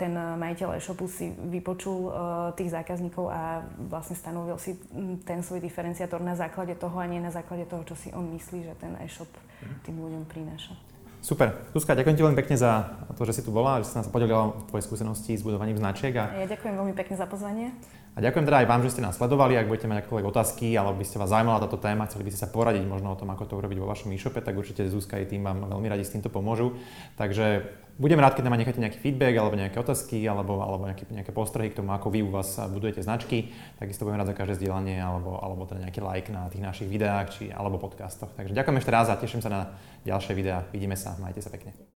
ten 0.00 0.16
majiteľ 0.16 0.80
e-shopu 0.80 1.04
si 1.04 1.36
vypočul 1.36 2.08
tých 2.56 2.72
zákazníkov 2.72 3.28
a 3.28 3.60
vlastne 3.92 4.16
stanovil 4.16 4.56
si 4.56 4.80
ten 5.28 5.44
svoj 5.44 5.60
diferenciátor 5.60 6.24
na 6.24 6.32
základe 6.32 6.72
toho 6.80 6.96
a 6.96 7.04
nie 7.04 7.20
na 7.20 7.34
základe 7.34 7.68
toho, 7.68 7.84
čo 7.84 7.92
si 7.92 8.08
on 8.16 8.24
myslí, 8.32 8.72
že 8.72 8.74
ten 8.80 8.96
e-shop 9.04 9.28
mm-hmm. 9.28 9.78
tým 9.84 9.96
ľuďom 10.00 10.24
prináša. 10.24 10.72
Super. 11.18 11.58
Zuzka, 11.74 11.98
ďakujem 11.98 12.16
ti 12.16 12.22
veľmi 12.22 12.38
pekne 12.38 12.56
za 12.56 12.94
to, 13.18 13.26
že 13.26 13.38
si 13.38 13.42
tu 13.42 13.50
bola, 13.50 13.82
že 13.82 13.90
si 13.90 13.94
nás 13.98 14.06
podelila 14.06 14.54
o 14.54 14.62
tvoje 14.70 14.86
skúsenosti 14.86 15.34
s 15.34 15.42
budovaním 15.42 15.76
značiek. 15.76 16.14
A... 16.14 16.30
Ja 16.38 16.46
ďakujem 16.46 16.74
veľmi 16.78 16.94
pekne 16.94 17.14
za 17.18 17.26
pozvanie. 17.26 17.74
A 18.18 18.24
ďakujem 18.24 18.50
teda 18.50 18.66
aj 18.66 18.66
vám, 18.66 18.82
že 18.82 18.98
ste 18.98 19.06
nás 19.06 19.14
sledovali. 19.14 19.54
Ak 19.54 19.70
budete 19.70 19.86
mať 19.86 20.02
akékoľvek 20.02 20.26
otázky, 20.26 20.74
alebo 20.74 20.98
by 20.98 21.06
ste 21.06 21.22
vás 21.22 21.30
zaujímala 21.30 21.62
táto 21.62 21.78
téma, 21.78 22.10
chceli 22.10 22.26
by 22.26 22.34
ste 22.34 22.42
sa 22.42 22.50
poradiť 22.50 22.82
možno 22.82 23.14
o 23.14 23.18
tom, 23.18 23.30
ako 23.30 23.46
to 23.46 23.54
urobiť 23.54 23.78
vo 23.78 23.86
vašom 23.86 24.10
e-shope, 24.10 24.42
tak 24.42 24.58
určite 24.58 24.90
Zuzka 24.90 25.22
aj 25.22 25.30
tým 25.30 25.46
vám 25.46 25.70
veľmi 25.70 25.86
radi 25.86 26.02
s 26.02 26.10
týmto 26.10 26.26
pomôžu. 26.26 26.74
Takže 27.14 27.70
budem 27.94 28.18
rád, 28.18 28.34
keď 28.34 28.50
nám 28.50 28.58
necháte 28.58 28.82
nejaký 28.82 28.98
feedback, 28.98 29.38
alebo 29.38 29.54
nejaké 29.54 29.78
otázky, 29.78 30.18
alebo, 30.26 30.58
alebo 30.58 30.90
nejaké, 30.90 31.06
nejaké 31.14 31.30
postrehy 31.30 31.70
k 31.70 31.78
tomu, 31.78 31.94
ako 31.94 32.10
vy 32.10 32.26
u 32.26 32.34
vás 32.34 32.58
budujete 32.58 33.06
značky. 33.06 33.54
Takisto 33.78 34.02
budem 34.02 34.18
rád 34.18 34.34
za 34.34 34.38
každé 34.38 34.66
zdieľanie, 34.66 34.98
alebo, 34.98 35.38
alebo 35.38 35.70
teda 35.70 35.86
nejaký 35.86 36.02
like 36.02 36.34
na 36.34 36.50
tých 36.50 36.66
našich 36.66 36.90
videách, 36.90 37.38
či, 37.38 37.54
alebo 37.54 37.78
podcastoch. 37.78 38.34
Takže 38.34 38.50
ďakujem 38.50 38.82
ešte 38.82 38.90
raz 38.90 39.06
a 39.06 39.14
teším 39.14 39.46
sa 39.46 39.50
na 39.54 39.60
ďalšie 40.02 40.34
videá. 40.34 40.66
Vidíme 40.74 40.98
sa, 40.98 41.14
majte 41.22 41.38
sa 41.38 41.54
pekne. 41.54 41.87